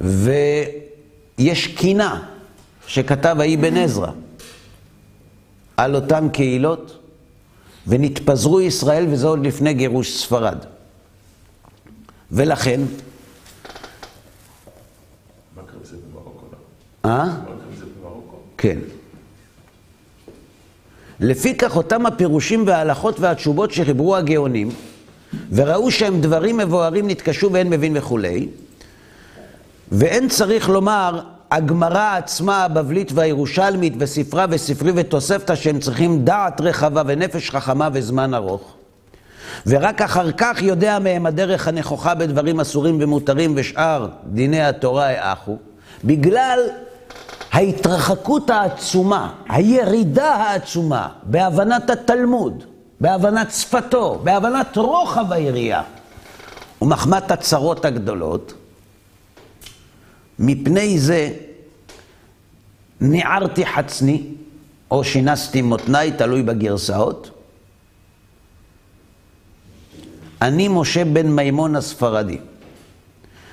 ויש 0.00 1.66
קינה 1.66 2.31
שכתב 2.86 3.36
האבן 3.40 3.76
עזרא 3.76 4.10
על 5.76 5.94
אותן 5.94 6.28
קהילות, 6.32 6.98
ונתפזרו 7.86 8.60
ישראל, 8.60 9.06
וזה 9.10 9.26
עוד 9.26 9.46
לפני 9.46 9.74
גירוש 9.74 10.18
ספרד. 10.18 10.58
ולכן? 12.32 12.80
אה? 17.04 17.24
כן. 18.58 18.78
לפי 21.20 21.56
כך 21.56 21.76
אותם 21.76 22.06
הפירושים 22.06 22.66
וההלכות 22.66 23.20
והתשובות 23.20 23.72
שחיברו 23.72 24.16
הגאונים, 24.16 24.68
וראו 25.52 25.90
שהם 25.90 26.20
דברים 26.20 26.56
מבוארים 26.56 27.08
נתקשו 27.08 27.52
ואין 27.52 27.70
מבין 27.70 27.96
וכולי, 27.96 28.48
ואין 29.92 30.28
צריך 30.28 30.68
לומר, 30.68 31.20
הגמרא 31.52 32.16
עצמה, 32.16 32.64
הבבלית 32.64 33.12
והירושלמית, 33.14 33.94
וספרה 33.98 34.46
וספרי 34.50 34.92
ותוספתא, 34.94 35.54
שהם 35.54 35.80
צריכים 35.80 36.24
דעת 36.24 36.60
רחבה 36.60 37.02
ונפש 37.06 37.50
חכמה 37.50 37.88
וזמן 37.92 38.34
ארוך. 38.34 38.74
ורק 39.66 40.02
אחר 40.02 40.32
כך 40.32 40.62
יודע 40.62 40.98
מהם 40.98 41.26
הדרך 41.26 41.68
הנכוחה 41.68 42.14
בדברים 42.14 42.60
אסורים 42.60 42.98
ומותרים 43.00 43.52
ושאר 43.56 44.08
דיני 44.26 44.62
התורה 44.62 45.06
האחו, 45.06 45.56
בגלל 46.04 46.58
ההתרחקות 47.52 48.50
העצומה, 48.50 49.32
הירידה 49.48 50.34
העצומה 50.34 51.08
בהבנת 51.22 51.90
התלמוד, 51.90 52.64
בהבנת 53.00 53.50
שפתו, 53.50 54.20
בהבנת 54.24 54.76
רוחב 54.76 55.32
היריעה 55.32 55.82
ומחמת 56.82 57.30
הצרות 57.30 57.84
הגדולות, 57.84 58.54
מפני 60.42 60.98
זה 60.98 61.30
ניערתי 63.00 63.66
חצני, 63.66 64.22
או 64.90 65.04
שינסתי 65.04 65.62
מותניי, 65.62 66.12
תלוי 66.12 66.42
בגרסאות. 66.42 67.30
אני 70.42 70.68
משה 70.68 71.04
בן 71.04 71.26
מימון 71.26 71.76
הספרדי, 71.76 72.38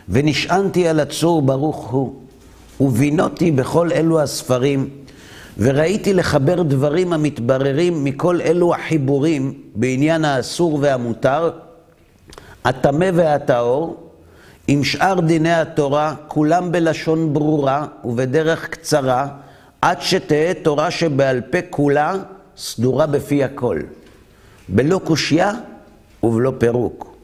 ונשענתי 0.09 0.88
על 0.88 0.99
הצור 0.99 1.41
ברוך 1.41 1.89
הוא, 1.89 2.22
ובינותי 2.82 3.51
בכל 3.51 3.91
אלו 3.91 4.22
הספרים, 4.22 4.89
וראיתי 5.57 6.13
לחבר 6.13 6.63
דברים 6.63 7.13
המתבררים 7.13 8.03
מכל 8.03 8.41
אלו 8.41 8.76
החיבורים 8.76 9.53
בעניין 9.76 10.26
האסור 10.26 10.80
והמותר, 10.82 11.51
הטמא 12.66 13.09
והטהור, 13.13 14.09
עם 14.72 14.84
שאר 14.84 15.20
דיני 15.20 15.53
התורה, 15.53 16.15
כולם 16.28 16.72
בלשון 16.72 17.34
ברורה 17.34 17.86
ובדרך 18.05 18.70
קצרה, 18.70 19.28
עד 19.82 20.01
שתהא 20.01 20.53
תורה 20.53 20.91
שבעל 20.91 21.41
פה 21.41 21.57
כולה 21.70 22.15
סדורה 22.57 23.07
בפי 23.07 23.43
הכל, 23.43 23.80
בלא 24.70 25.01
קושייה 25.03 25.51
ובלא 26.24 26.53
פירוק. 26.57 27.15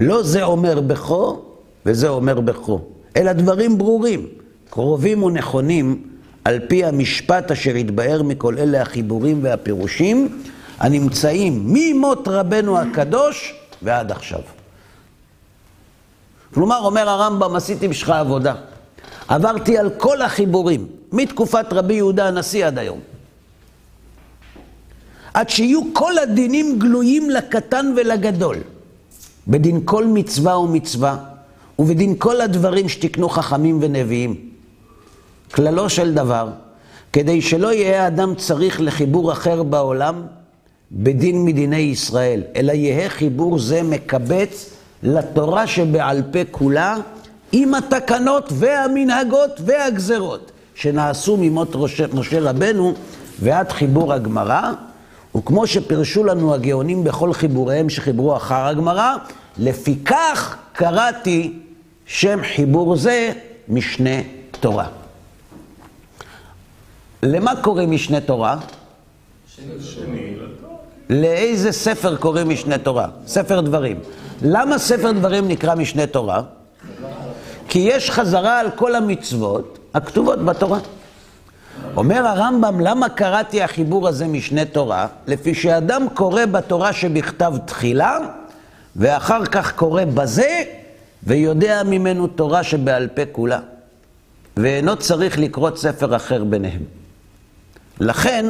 לא 0.00 0.22
זה 0.22 0.42
אומר 0.42 0.80
בכו 0.80 1.42
וזה 1.86 2.08
אומר 2.08 2.40
בכו, 2.40 2.80
אלא 3.16 3.32
דברים 3.32 3.78
ברורים, 3.78 4.26
קרובים 4.70 5.22
ונכונים, 5.22 6.02
על 6.44 6.58
פי 6.68 6.84
המשפט 6.84 7.50
אשר 7.50 7.74
התבאר 7.74 8.22
מכל 8.22 8.58
אלה 8.58 8.82
החיבורים 8.82 9.38
והפירושים, 9.42 10.42
הנמצאים 10.78 11.62
ממות 11.66 12.28
רבנו 12.28 12.78
הקדוש 12.78 13.54
ועד 13.82 14.12
עכשיו. 14.12 14.59
כלומר, 16.54 16.78
אומר 16.78 17.08
הרמב"ם, 17.08 17.56
עשיתי 17.56 17.88
בשבילך 17.88 18.10
עבודה. 18.10 18.54
עברתי 19.28 19.78
על 19.78 19.90
כל 19.90 20.22
החיבורים, 20.22 20.86
מתקופת 21.12 21.66
רבי 21.72 21.94
יהודה 21.94 22.28
הנשיא 22.28 22.66
עד 22.66 22.78
היום. 22.78 22.98
עד 25.34 25.48
שיהיו 25.48 25.80
כל 25.92 26.18
הדינים 26.18 26.78
גלויים 26.78 27.30
לקטן 27.30 27.94
ולגדול. 27.96 28.56
בדין 29.48 29.80
כל 29.84 30.06
מצווה 30.06 30.58
ומצווה, 30.58 31.16
ובדין 31.78 32.14
כל 32.18 32.40
הדברים 32.40 32.88
שתקנו 32.88 33.28
חכמים 33.28 33.78
ונביאים. 33.82 34.50
כללו 35.54 35.88
של 35.90 36.14
דבר, 36.14 36.48
כדי 37.12 37.42
שלא 37.42 37.72
יהיה 37.72 38.06
אדם 38.06 38.34
צריך 38.34 38.80
לחיבור 38.80 39.32
אחר 39.32 39.62
בעולם 39.62 40.22
בדין 40.92 41.44
מדיני 41.44 41.76
ישראל, 41.76 42.42
אלא 42.56 42.72
יהא 42.72 43.08
חיבור 43.08 43.58
זה 43.58 43.82
מקבץ 43.82 44.70
לתורה 45.02 45.66
שבעל 45.66 46.22
פה 46.32 46.38
כולה, 46.50 46.96
עם 47.52 47.74
התקנות 47.74 48.52
והמנהגות 48.52 49.60
והגזרות 49.64 50.52
שנעשו 50.74 51.36
ממות 51.36 51.76
משה 52.14 52.40
רבנו 52.40 52.94
ועד 53.40 53.72
חיבור 53.72 54.12
הגמרא, 54.12 54.72
וכמו 55.36 55.66
שפירשו 55.66 56.24
לנו 56.24 56.54
הגאונים 56.54 57.04
בכל 57.04 57.32
חיבוריהם 57.32 57.90
שחיברו 57.90 58.36
אחר 58.36 58.66
הגמרא, 58.66 59.16
לפיכך 59.58 60.56
קראתי 60.72 61.52
שם 62.06 62.38
חיבור 62.54 62.96
זה 62.96 63.32
משנה 63.68 64.20
תורה. 64.60 64.86
למה 67.22 67.62
קוראים 67.62 67.90
משנה 67.90 68.20
תורה? 68.20 68.56
לאיזה 71.10 71.72
ספר 71.72 72.16
קוראים 72.16 72.48
משנה 72.48 72.78
תורה? 72.78 73.08
ספר 73.26 73.60
דברים. 73.60 73.96
למה 74.42 74.78
ספר 74.78 75.12
דברים 75.12 75.48
נקרא 75.48 75.74
משנה 75.74 76.06
תורה? 76.06 76.42
כי 77.68 77.78
יש 77.78 78.10
חזרה 78.10 78.60
על 78.60 78.70
כל 78.70 78.94
המצוות 78.94 79.78
הכתובות 79.94 80.44
בתורה. 80.44 80.78
אומר 81.96 82.26
הרמב"ם, 82.26 82.80
למה 82.80 83.08
קראתי 83.08 83.62
החיבור 83.62 84.08
הזה 84.08 84.26
משנה 84.26 84.64
תורה? 84.64 85.06
לפי 85.26 85.54
שאדם 85.54 86.06
קורא 86.14 86.46
בתורה 86.46 86.92
שבכתב 86.92 87.52
תחילה, 87.64 88.18
ואחר 88.96 89.44
כך 89.44 89.72
קורא 89.72 90.04
בזה, 90.04 90.62
ויודע 91.22 91.82
ממנו 91.82 92.26
תורה 92.26 92.62
שבעל 92.62 93.08
פה 93.08 93.22
כולה. 93.32 93.60
ואינו 94.56 94.96
צריך 94.96 95.38
לקרוא 95.38 95.70
ספר 95.76 96.16
אחר 96.16 96.44
ביניהם. 96.44 96.82
לכן 98.00 98.46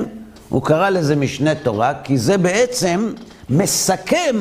הוא 0.48 0.62
קרא 0.62 0.90
לזה 0.90 1.16
משנה 1.16 1.54
תורה, 1.54 1.92
כי 2.04 2.18
זה 2.18 2.38
בעצם 2.38 3.12
מסכם 3.50 4.36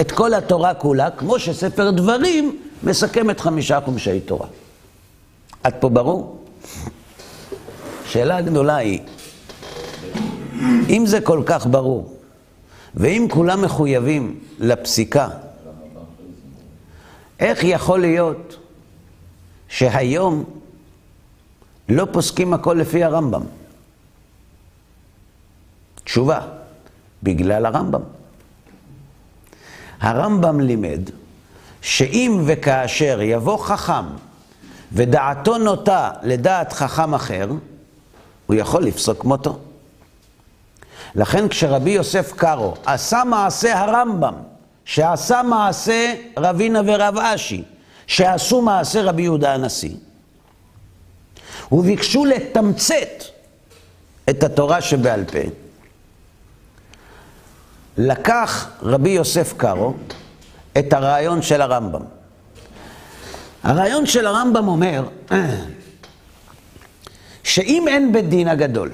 את 0.00 0.12
כל 0.12 0.34
התורה 0.34 0.74
כולה, 0.74 1.10
כמו 1.10 1.38
שספר 1.38 1.90
דברים 1.90 2.58
מסכם 2.82 3.30
את 3.30 3.40
חמישה 3.40 3.80
חומשי 3.80 4.20
תורה. 4.20 4.46
עד 5.62 5.74
פה 5.80 5.88
ברור? 5.88 6.44
שאלה 8.06 8.40
גדולה 8.40 8.76
היא, 8.76 9.00
אם 10.88 11.04
זה 11.06 11.20
כל 11.20 11.42
כך 11.46 11.66
ברור, 11.66 12.16
ואם 12.94 13.26
כולם 13.30 13.62
מחויבים 13.62 14.40
לפסיקה, 14.58 15.28
איך 17.40 17.64
יכול 17.64 18.00
להיות 18.00 18.56
שהיום 19.68 20.44
לא 21.88 22.06
פוסקים 22.12 22.54
הכל 22.54 22.74
לפי 22.74 23.04
הרמב"ם? 23.04 23.42
תשובה, 26.04 26.40
בגלל 27.22 27.66
הרמב"ם. 27.66 28.00
הרמב"ם 30.04 30.60
לימד 30.60 31.10
שאם 31.82 32.42
וכאשר 32.46 33.18
יבוא 33.22 33.58
חכם 33.58 34.04
ודעתו 34.92 35.58
נוטה 35.58 36.10
לדעת 36.22 36.72
חכם 36.72 37.14
אחר, 37.14 37.48
הוא 38.46 38.56
יכול 38.56 38.84
לפסוק 38.84 39.20
כמותו. 39.20 39.58
לכן 41.14 41.48
כשרבי 41.48 41.90
יוסף 41.90 42.32
קארו 42.32 42.74
עשה 42.86 43.22
מעשה 43.24 43.80
הרמב"ם, 43.80 44.34
שעשה 44.84 45.42
מעשה 45.42 46.14
רבינה 46.36 46.80
ורב 46.86 47.18
אשי, 47.18 47.62
שעשו 48.06 48.62
מעשה 48.62 49.02
רבי 49.02 49.22
יהודה 49.22 49.54
הנשיא, 49.54 49.94
וביקשו 51.72 52.24
לתמצת 52.24 53.24
את 54.30 54.42
התורה 54.44 54.80
שבעל 54.80 55.24
פה, 55.24 55.63
לקח 57.98 58.70
רבי 58.82 59.10
יוסף 59.10 59.54
קארו 59.56 59.94
את 60.78 60.92
הרעיון 60.92 61.42
של 61.42 61.60
הרמב"ם. 61.60 62.02
הרעיון 63.62 64.06
של 64.06 64.26
הרמב"ם 64.26 64.68
אומר 64.68 65.04
שאם 67.44 67.88
אין 67.88 68.12
בית 68.12 68.28
דין 68.28 68.48
הגדול, 68.48 68.90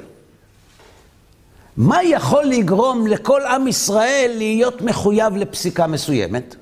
מה 1.76 2.02
יכול 2.02 2.44
לגרום 2.44 3.06
לכל 3.06 3.42
עם 3.42 3.68
ישראל 3.68 4.34
להיות 4.36 4.82
מחויב 4.82 5.36
לפסיקה 5.36 5.86
מסוימת? 5.86 6.56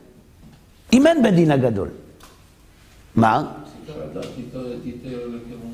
אם 0.93 1.07
אין 1.07 1.23
בית 1.23 1.35
דין 1.35 1.51
הגדול. 1.51 1.89
מה? 3.15 3.43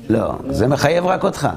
לא, 0.09 0.33
זה 0.49 0.67
מחייב 0.67 1.05
רק 1.05 1.23
אותך. 1.23 1.49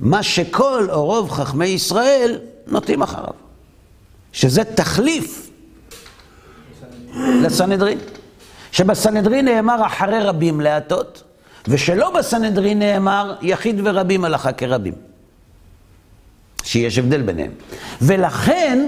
מה 0.00 0.22
שכל 0.22 0.86
או 0.90 1.04
רוב 1.04 1.30
חכמי 1.30 1.66
ישראל 1.66 2.38
נוטים 2.66 3.02
אחריו. 3.02 3.34
שזה 4.32 4.64
תחליף 4.64 5.50
לסנהדרין. 7.16 7.98
שבסנהדרין 8.72 9.44
נאמר 9.44 9.86
אחרי 9.86 10.20
רבים 10.20 10.60
להטות, 10.60 11.22
ושלא 11.68 12.10
בסנהדרין 12.10 12.78
נאמר 12.78 13.34
יחיד 13.42 13.80
ורבים 13.84 14.24
הלכה 14.24 14.52
כרבים. 14.52 14.94
שיש 16.64 16.98
הבדל 16.98 17.22
ביניהם. 17.22 17.50
ולכן, 18.02 18.86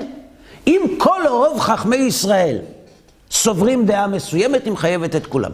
אם 0.66 0.80
כל 0.98 1.20
רוב 1.28 1.60
חכמי 1.60 1.96
ישראל 1.96 2.58
סוברים 3.30 3.86
דעה 3.86 4.06
מסוימת, 4.06 4.64
היא 4.64 4.72
מחייבת 4.72 5.16
את 5.16 5.26
כולם. 5.26 5.50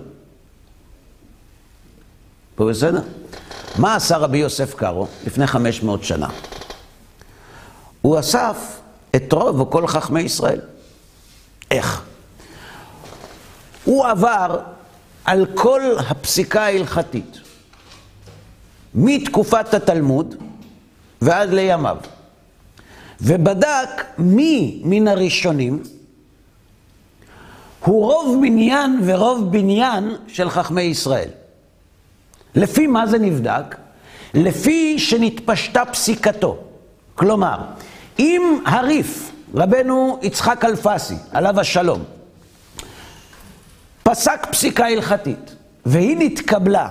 פה 2.54 2.68
בסדר? 2.68 3.00
מה 3.78 3.94
עשה 3.94 4.16
רבי 4.16 4.38
יוסף 4.38 4.74
קארו 4.74 5.06
לפני 5.26 5.46
500 5.46 6.04
שנה? 6.04 6.28
הוא 8.02 8.20
אסף 8.20 8.80
את 9.16 9.32
רוב 9.32 9.60
או 9.60 9.70
כל 9.70 9.86
חכמי 9.86 10.20
ישראל. 10.20 10.60
איך? 11.70 12.02
הוא 13.84 14.06
עבר 14.06 14.60
על 15.24 15.46
כל 15.54 15.82
הפסיקה 16.10 16.62
ההלכתית, 16.62 17.38
מתקופת 18.94 19.74
התלמוד 19.74 20.34
ועד 21.22 21.52
לימיו, 21.52 21.96
ובדק 23.20 24.04
מי 24.18 24.82
מן 24.84 25.08
הראשונים 25.08 25.82
הוא 27.84 28.12
רוב 28.12 28.38
מניין 28.40 29.00
ורוב 29.04 29.52
בניין 29.52 30.16
של 30.28 30.50
חכמי 30.50 30.82
ישראל. 30.82 31.28
לפי 32.54 32.86
מה 32.86 33.06
זה 33.06 33.18
נבדק? 33.18 33.76
לפי 34.34 34.98
שנתפשטה 34.98 35.84
פסיקתו. 35.84 36.58
כלומר, 37.14 37.58
אם 38.22 38.58
הריף, 38.66 39.32
רבנו 39.54 40.18
יצחק 40.22 40.64
אלפסי, 40.64 41.14
עליו 41.32 41.60
השלום, 41.60 42.02
פסק 44.02 44.46
פסיקה 44.50 44.86
הלכתית, 44.86 45.54
והיא 45.86 46.16
נתקבלה 46.18 46.88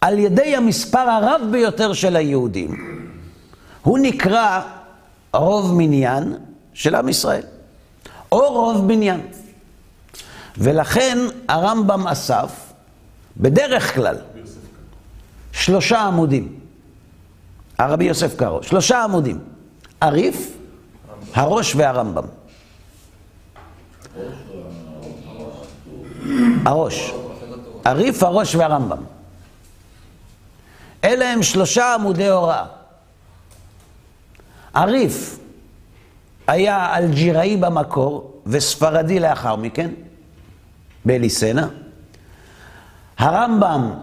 על 0.00 0.18
ידי 0.18 0.56
המספר 0.56 0.98
הרב 0.98 1.40
ביותר 1.50 1.92
של 1.92 2.16
היהודים, 2.16 3.00
הוא 3.82 3.98
נקרא 3.98 4.60
רוב 5.34 5.74
מניין 5.74 6.34
של 6.74 6.94
עם 6.94 7.08
ישראל, 7.08 7.42
או 8.32 8.52
רוב 8.52 8.88
בניין. 8.88 9.20
ולכן 10.58 11.18
הרמב"ם 11.48 12.06
אסף, 12.06 12.72
בדרך 13.36 13.94
כלל, 13.94 14.16
שלושה 15.52 16.00
עמודים. 16.00 16.54
הרבי 17.78 18.04
יוסף 18.04 18.36
קארו, 18.36 18.62
שלושה 18.62 19.04
עמודים. 19.04 19.38
הריף, 20.00 20.55
הראש 21.34 21.74
והרמב"ם. 21.74 22.24
הראש. 26.64 27.12
הריף, 27.84 28.22
הראש 28.22 28.54
והרמב"ם. 28.54 29.02
אלה 31.04 31.32
הם 31.32 31.42
שלושה 31.42 31.94
עמודי 31.94 32.28
הוראה. 32.28 32.64
הריף 34.74 35.38
היה 36.46 36.96
אלג'יראי 36.96 37.56
במקור 37.56 38.42
וספרדי 38.46 39.20
לאחר 39.20 39.56
מכן, 39.56 39.90
באליסנה. 41.04 41.68
הרמב"ם 43.18 43.94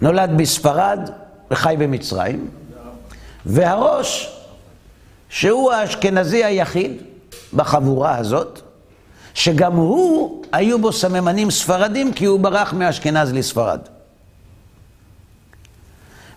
נולד 0.00 0.30
בספרד 0.36 1.10
וחי 1.50 1.76
במצרים. 1.78 2.50
והראש, 3.46 4.35
שהוא 5.28 5.72
האשכנזי 5.72 6.44
היחיד 6.44 6.92
בחבורה 7.54 8.16
הזאת, 8.16 8.60
שגם 9.34 9.72
הוא, 9.72 10.44
היו 10.52 10.78
בו 10.78 10.92
סממנים 10.92 11.50
ספרדים, 11.50 12.12
כי 12.12 12.24
הוא 12.24 12.40
ברח 12.40 12.72
מאשכנז 12.72 13.32
לספרד. 13.32 13.80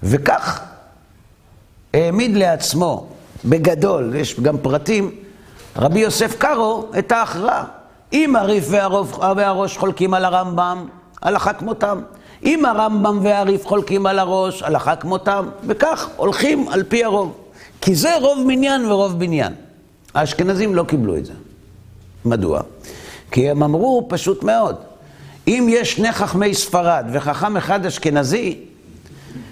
וכך 0.03 0.61
העמיד 1.93 2.35
לעצמו, 2.35 3.07
בגדול, 3.45 4.15
יש 4.15 4.39
גם 4.39 4.57
פרטים, 4.57 5.11
רבי 5.75 5.99
יוסף 5.99 6.35
קארו 6.37 6.85
את 6.99 7.11
ההכרעה. 7.11 7.63
אם 8.13 8.35
הריף 8.35 8.65
והראש 9.35 9.77
חולקים 9.77 10.13
על 10.13 10.25
הרמב"ם, 10.25 10.87
הלכה 11.21 11.53
כמותם. 11.53 12.01
אם 12.43 12.65
הרמב"ם 12.65 13.19
והריף 13.23 13.65
חולקים 13.65 14.05
על 14.05 14.19
הראש, 14.19 14.63
הלכה 14.63 14.95
כמותם. 14.95 15.49
וכך 15.67 16.09
הולכים 16.15 16.69
על 16.69 16.83
פי 16.83 17.03
הרוב. 17.03 17.33
כי 17.81 17.95
זה 17.95 18.17
רוב 18.17 18.39
מניין 18.47 18.85
ורוב 18.85 19.19
בניין. 19.19 19.53
האשכנזים 20.13 20.75
לא 20.75 20.83
קיבלו 20.83 21.17
את 21.17 21.25
זה. 21.25 21.33
מדוע? 22.25 22.61
כי 23.31 23.49
הם 23.49 23.63
אמרו 23.63 24.05
פשוט 24.09 24.43
מאוד, 24.43 24.75
אם 25.47 25.67
יש 25.69 25.93
שני 25.93 26.11
חכמי 26.11 26.53
ספרד 26.53 27.05
וחכם 27.11 27.57
אחד 27.57 27.85
אשכנזי, 27.85 28.57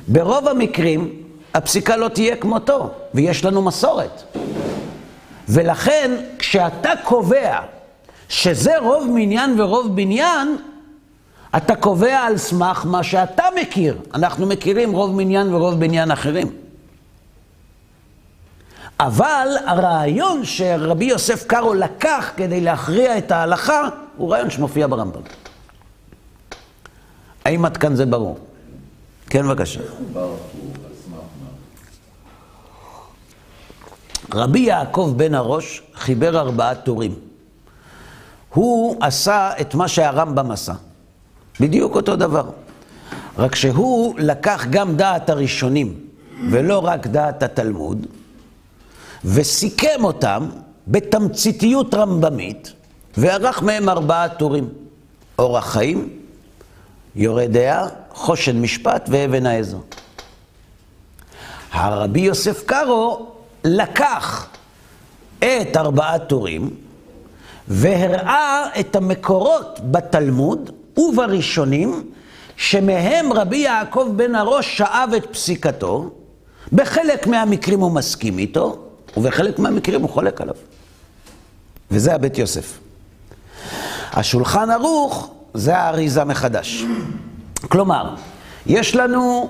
ברוב 0.08 0.48
המקרים 0.48 1.14
הפסיקה 1.54 1.98
לא 1.98 2.08
תהיה 2.08 2.36
כמותו, 2.36 2.90
ויש 3.14 3.46
לנו 3.46 3.62
מסורת. 3.62 4.24
ולכן, 5.50 6.12
כשאתה 6.40 6.90
קובע 7.04 7.60
שזה 8.30 8.78
רוב 8.80 9.08
מניין 9.14 9.62
ורוב 9.62 9.96
בניין, 9.96 10.58
אתה 11.58 11.76
קובע 11.76 12.20
על 12.20 12.38
סמך 12.38 12.86
מה 12.86 13.04
שאתה 13.04 13.44
מכיר. 13.62 13.98
אנחנו 14.14 14.46
מכירים 14.46 14.92
רוב 14.92 15.16
מניין 15.16 15.54
ורוב 15.54 15.80
בניין 15.80 16.12
אחרים. 16.12 16.67
אבל 19.00 19.48
הרעיון 19.66 20.46
שרבי 20.46 21.06
יוסף 21.06 21.44
קארו 21.48 21.74
לקח 21.74 22.32
כדי 22.38 22.62
להכריע 22.62 23.18
את 23.18 23.32
ההלכה, 23.32 23.90
הוא 24.18 24.32
רעיון 24.32 24.50
שמופיע 24.50 24.88
ברמב"ם. 24.88 25.22
האם 27.46 27.66
עד 27.66 27.78
כאן 27.78 27.96
זה 27.96 28.06
ברור? 28.06 28.38
כן, 29.30 29.48
בבקשה. 29.48 29.80
רבי 34.34 34.60
יעקב 34.60 35.14
בן 35.18 35.36
הראש 35.36 35.84
חיבר 35.96 36.40
ארבעה 36.40 36.76
טורים. 36.76 37.16
הוא 38.54 38.98
עשה 39.02 39.52
את 39.62 39.76
מה 39.76 39.88
שהרמב"ם 39.88 40.52
עשה. 40.52 40.74
בדיוק 41.60 41.96
אותו 41.96 42.16
דבר. 42.16 42.50
רק 43.38 43.56
שהוא 43.56 44.20
לקח 44.20 44.66
גם 44.70 44.98
דעת 44.98 45.30
הראשונים, 45.30 45.94
ולא 46.52 46.86
רק 46.86 47.08
דעת 47.08 47.44
התלמוד, 47.44 48.08
וסיכם 49.34 50.04
אותם 50.04 50.50
בתמציתיות 50.88 51.94
רמב"מית, 51.94 52.74
וערך 53.18 53.62
מהם 53.62 53.90
ארבעה 53.90 54.30
טורים. 54.30 54.70
אורח 55.40 55.72
חיים, 55.74 56.10
יורה 57.16 57.48
דעה, 57.48 57.88
חושן 58.14 58.62
משפט 58.62 59.10
ואבן 59.12 59.46
העזר. 59.46 59.78
הרבי 61.72 62.20
יוסף 62.20 62.64
קארו 62.66 63.28
לקח 63.64 64.48
את 65.40 65.78
ארבעת 65.78 66.30
טורים 66.30 66.70
והראה 67.68 68.66
את 68.80 68.96
המקורות 68.96 69.80
בתלמוד 69.92 70.72
ובראשונים 70.98 72.12
שמהם 72.56 73.34
רבי 73.34 73.58
יעקב 73.58 74.12
בן 74.16 74.36
הראש 74.36 74.78
שאב 74.78 75.10
את 75.18 75.26
פסיקתו, 75.34 76.10
בחלק 76.74 77.28
מהמקרים 77.28 77.80
הוא 77.80 77.92
מסכים 77.92 78.40
איתו, 78.40 78.87
ובחלק 79.18 79.60
מהמקרים 79.60 80.02
הוא 80.02 80.10
חולק 80.10 80.42
עליו. 80.42 80.56
וזה 81.92 82.16
הבית 82.16 82.38
יוסף. 82.38 82.80
השולחן 84.12 84.72
ערוך 84.72 85.32
זה 85.54 85.78
האריזה 85.78 86.24
מחדש. 86.24 86.84
כלומר, 87.68 88.16
יש 88.66 88.96
לנו 88.96 89.50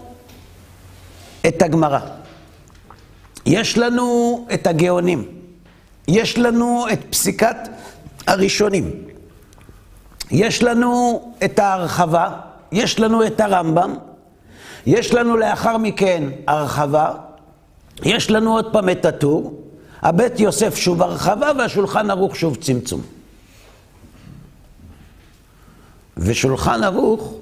את 1.48 1.62
הגמרא, 1.62 2.00
יש 3.46 3.78
לנו 3.78 4.46
את 4.54 4.68
הגאונים, 4.68 5.26
יש 6.08 6.38
לנו 6.38 6.86
את 6.94 7.00
פסיקת 7.10 7.58
הראשונים, 8.28 8.92
יש 10.32 10.64
לנו 10.64 11.22
את 11.44 11.60
ההרחבה, 11.60 12.30
יש 12.72 13.00
לנו 13.00 13.26
את 13.26 13.40
הרמב"ם, 13.40 13.96
יש 14.86 15.14
לנו 15.14 15.38
לאחר 15.38 15.78
מכן 15.78 16.24
הרחבה, 16.48 17.12
יש 18.04 18.32
לנו 18.32 18.54
עוד 18.54 18.74
פעם 18.74 18.90
את 18.90 19.06
הטור, 19.06 19.64
הבית 20.02 20.40
יוסף 20.40 20.76
שוב 20.76 21.02
הרחבה 21.02 21.52
והשולחן 21.58 22.10
ערוך 22.10 22.36
שוב 22.36 22.56
צמצום. 22.56 23.02
ושולחן 26.18 26.84
ערוך, 26.84 27.34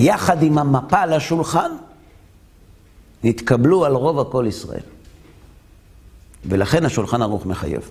יחד 0.00 0.42
עם 0.42 0.58
המפה 0.58 1.00
על 1.00 1.12
השולחן, 1.12 1.70
נתקבלו 3.24 3.84
על 3.84 3.92
רוב 3.92 4.20
הכל 4.20 4.44
ישראל. 4.48 4.82
ולכן 6.44 6.84
השולחן 6.84 7.22
ערוך 7.22 7.46
מחייב. 7.46 7.90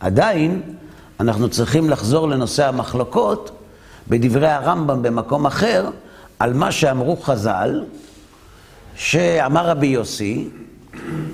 עדיין, 0.00 0.62
אנחנו 1.20 1.48
צריכים 1.48 1.90
לחזור 1.90 2.28
לנושא 2.28 2.68
המחלוקות 2.68 3.50
בדברי 4.08 4.48
הרמב"ם 4.48 5.02
במקום 5.02 5.46
אחר, 5.46 5.90
על 6.38 6.52
מה 6.52 6.72
שאמרו 6.72 7.16
חז"ל, 7.16 7.84
שאמר 8.98 9.66
רבי 9.66 9.86
יוסי, 9.86 10.48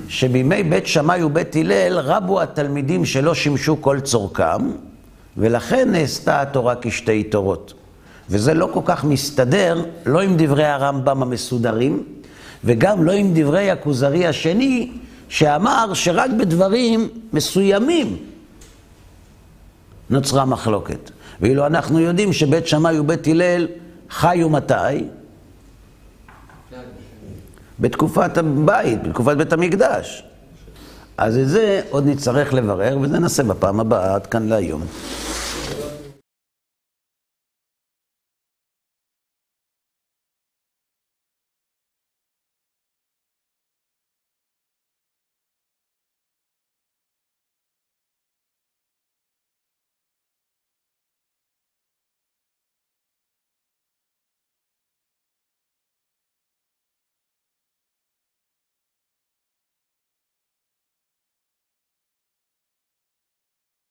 שבימי 0.08 0.62
בית 0.62 0.86
שמאי 0.86 1.22
ובית 1.22 1.56
הלל 1.56 1.98
רבו 1.98 2.40
התלמידים 2.40 3.04
שלא 3.04 3.34
שימשו 3.34 3.82
כל 3.82 4.00
צורכם, 4.00 4.70
ולכן 5.36 5.90
נעשתה 5.92 6.40
התורה 6.40 6.74
כשתי 6.80 7.24
תורות. 7.24 7.74
וזה 8.30 8.54
לא 8.54 8.68
כל 8.72 8.80
כך 8.84 9.04
מסתדר, 9.04 9.84
לא 10.06 10.20
עם 10.20 10.34
דברי 10.38 10.64
הרמב"ם 10.64 11.22
המסודרים, 11.22 12.02
וגם 12.64 13.04
לא 13.04 13.12
עם 13.12 13.30
דברי 13.34 13.70
הכוזרי 13.70 14.26
השני, 14.26 14.92
שאמר 15.28 15.94
שרק 15.94 16.30
בדברים 16.38 17.08
מסוימים 17.32 18.16
נוצרה 20.10 20.44
מחלוקת. 20.44 21.10
ואילו 21.40 21.66
אנחנו 21.66 22.00
יודעים 22.00 22.32
שבית 22.32 22.66
שמאי 22.66 22.98
ובית 22.98 23.26
הלל 23.26 23.68
חיו 24.10 24.48
מתי? 24.48 24.74
בתקופת 27.80 28.38
הבית, 28.38 29.02
בתקופת 29.02 29.36
בית 29.36 29.52
המקדש. 29.52 30.24
אז 31.18 31.38
את 31.38 31.48
זה 31.48 31.80
עוד 31.90 32.06
נצטרך 32.06 32.54
לברר, 32.54 32.98
וזה 33.02 33.18
נעשה 33.18 33.42
בפעם 33.42 33.80
הבאה, 33.80 34.14
עד 34.14 34.26
כאן 34.26 34.48
להיום. 34.48 34.82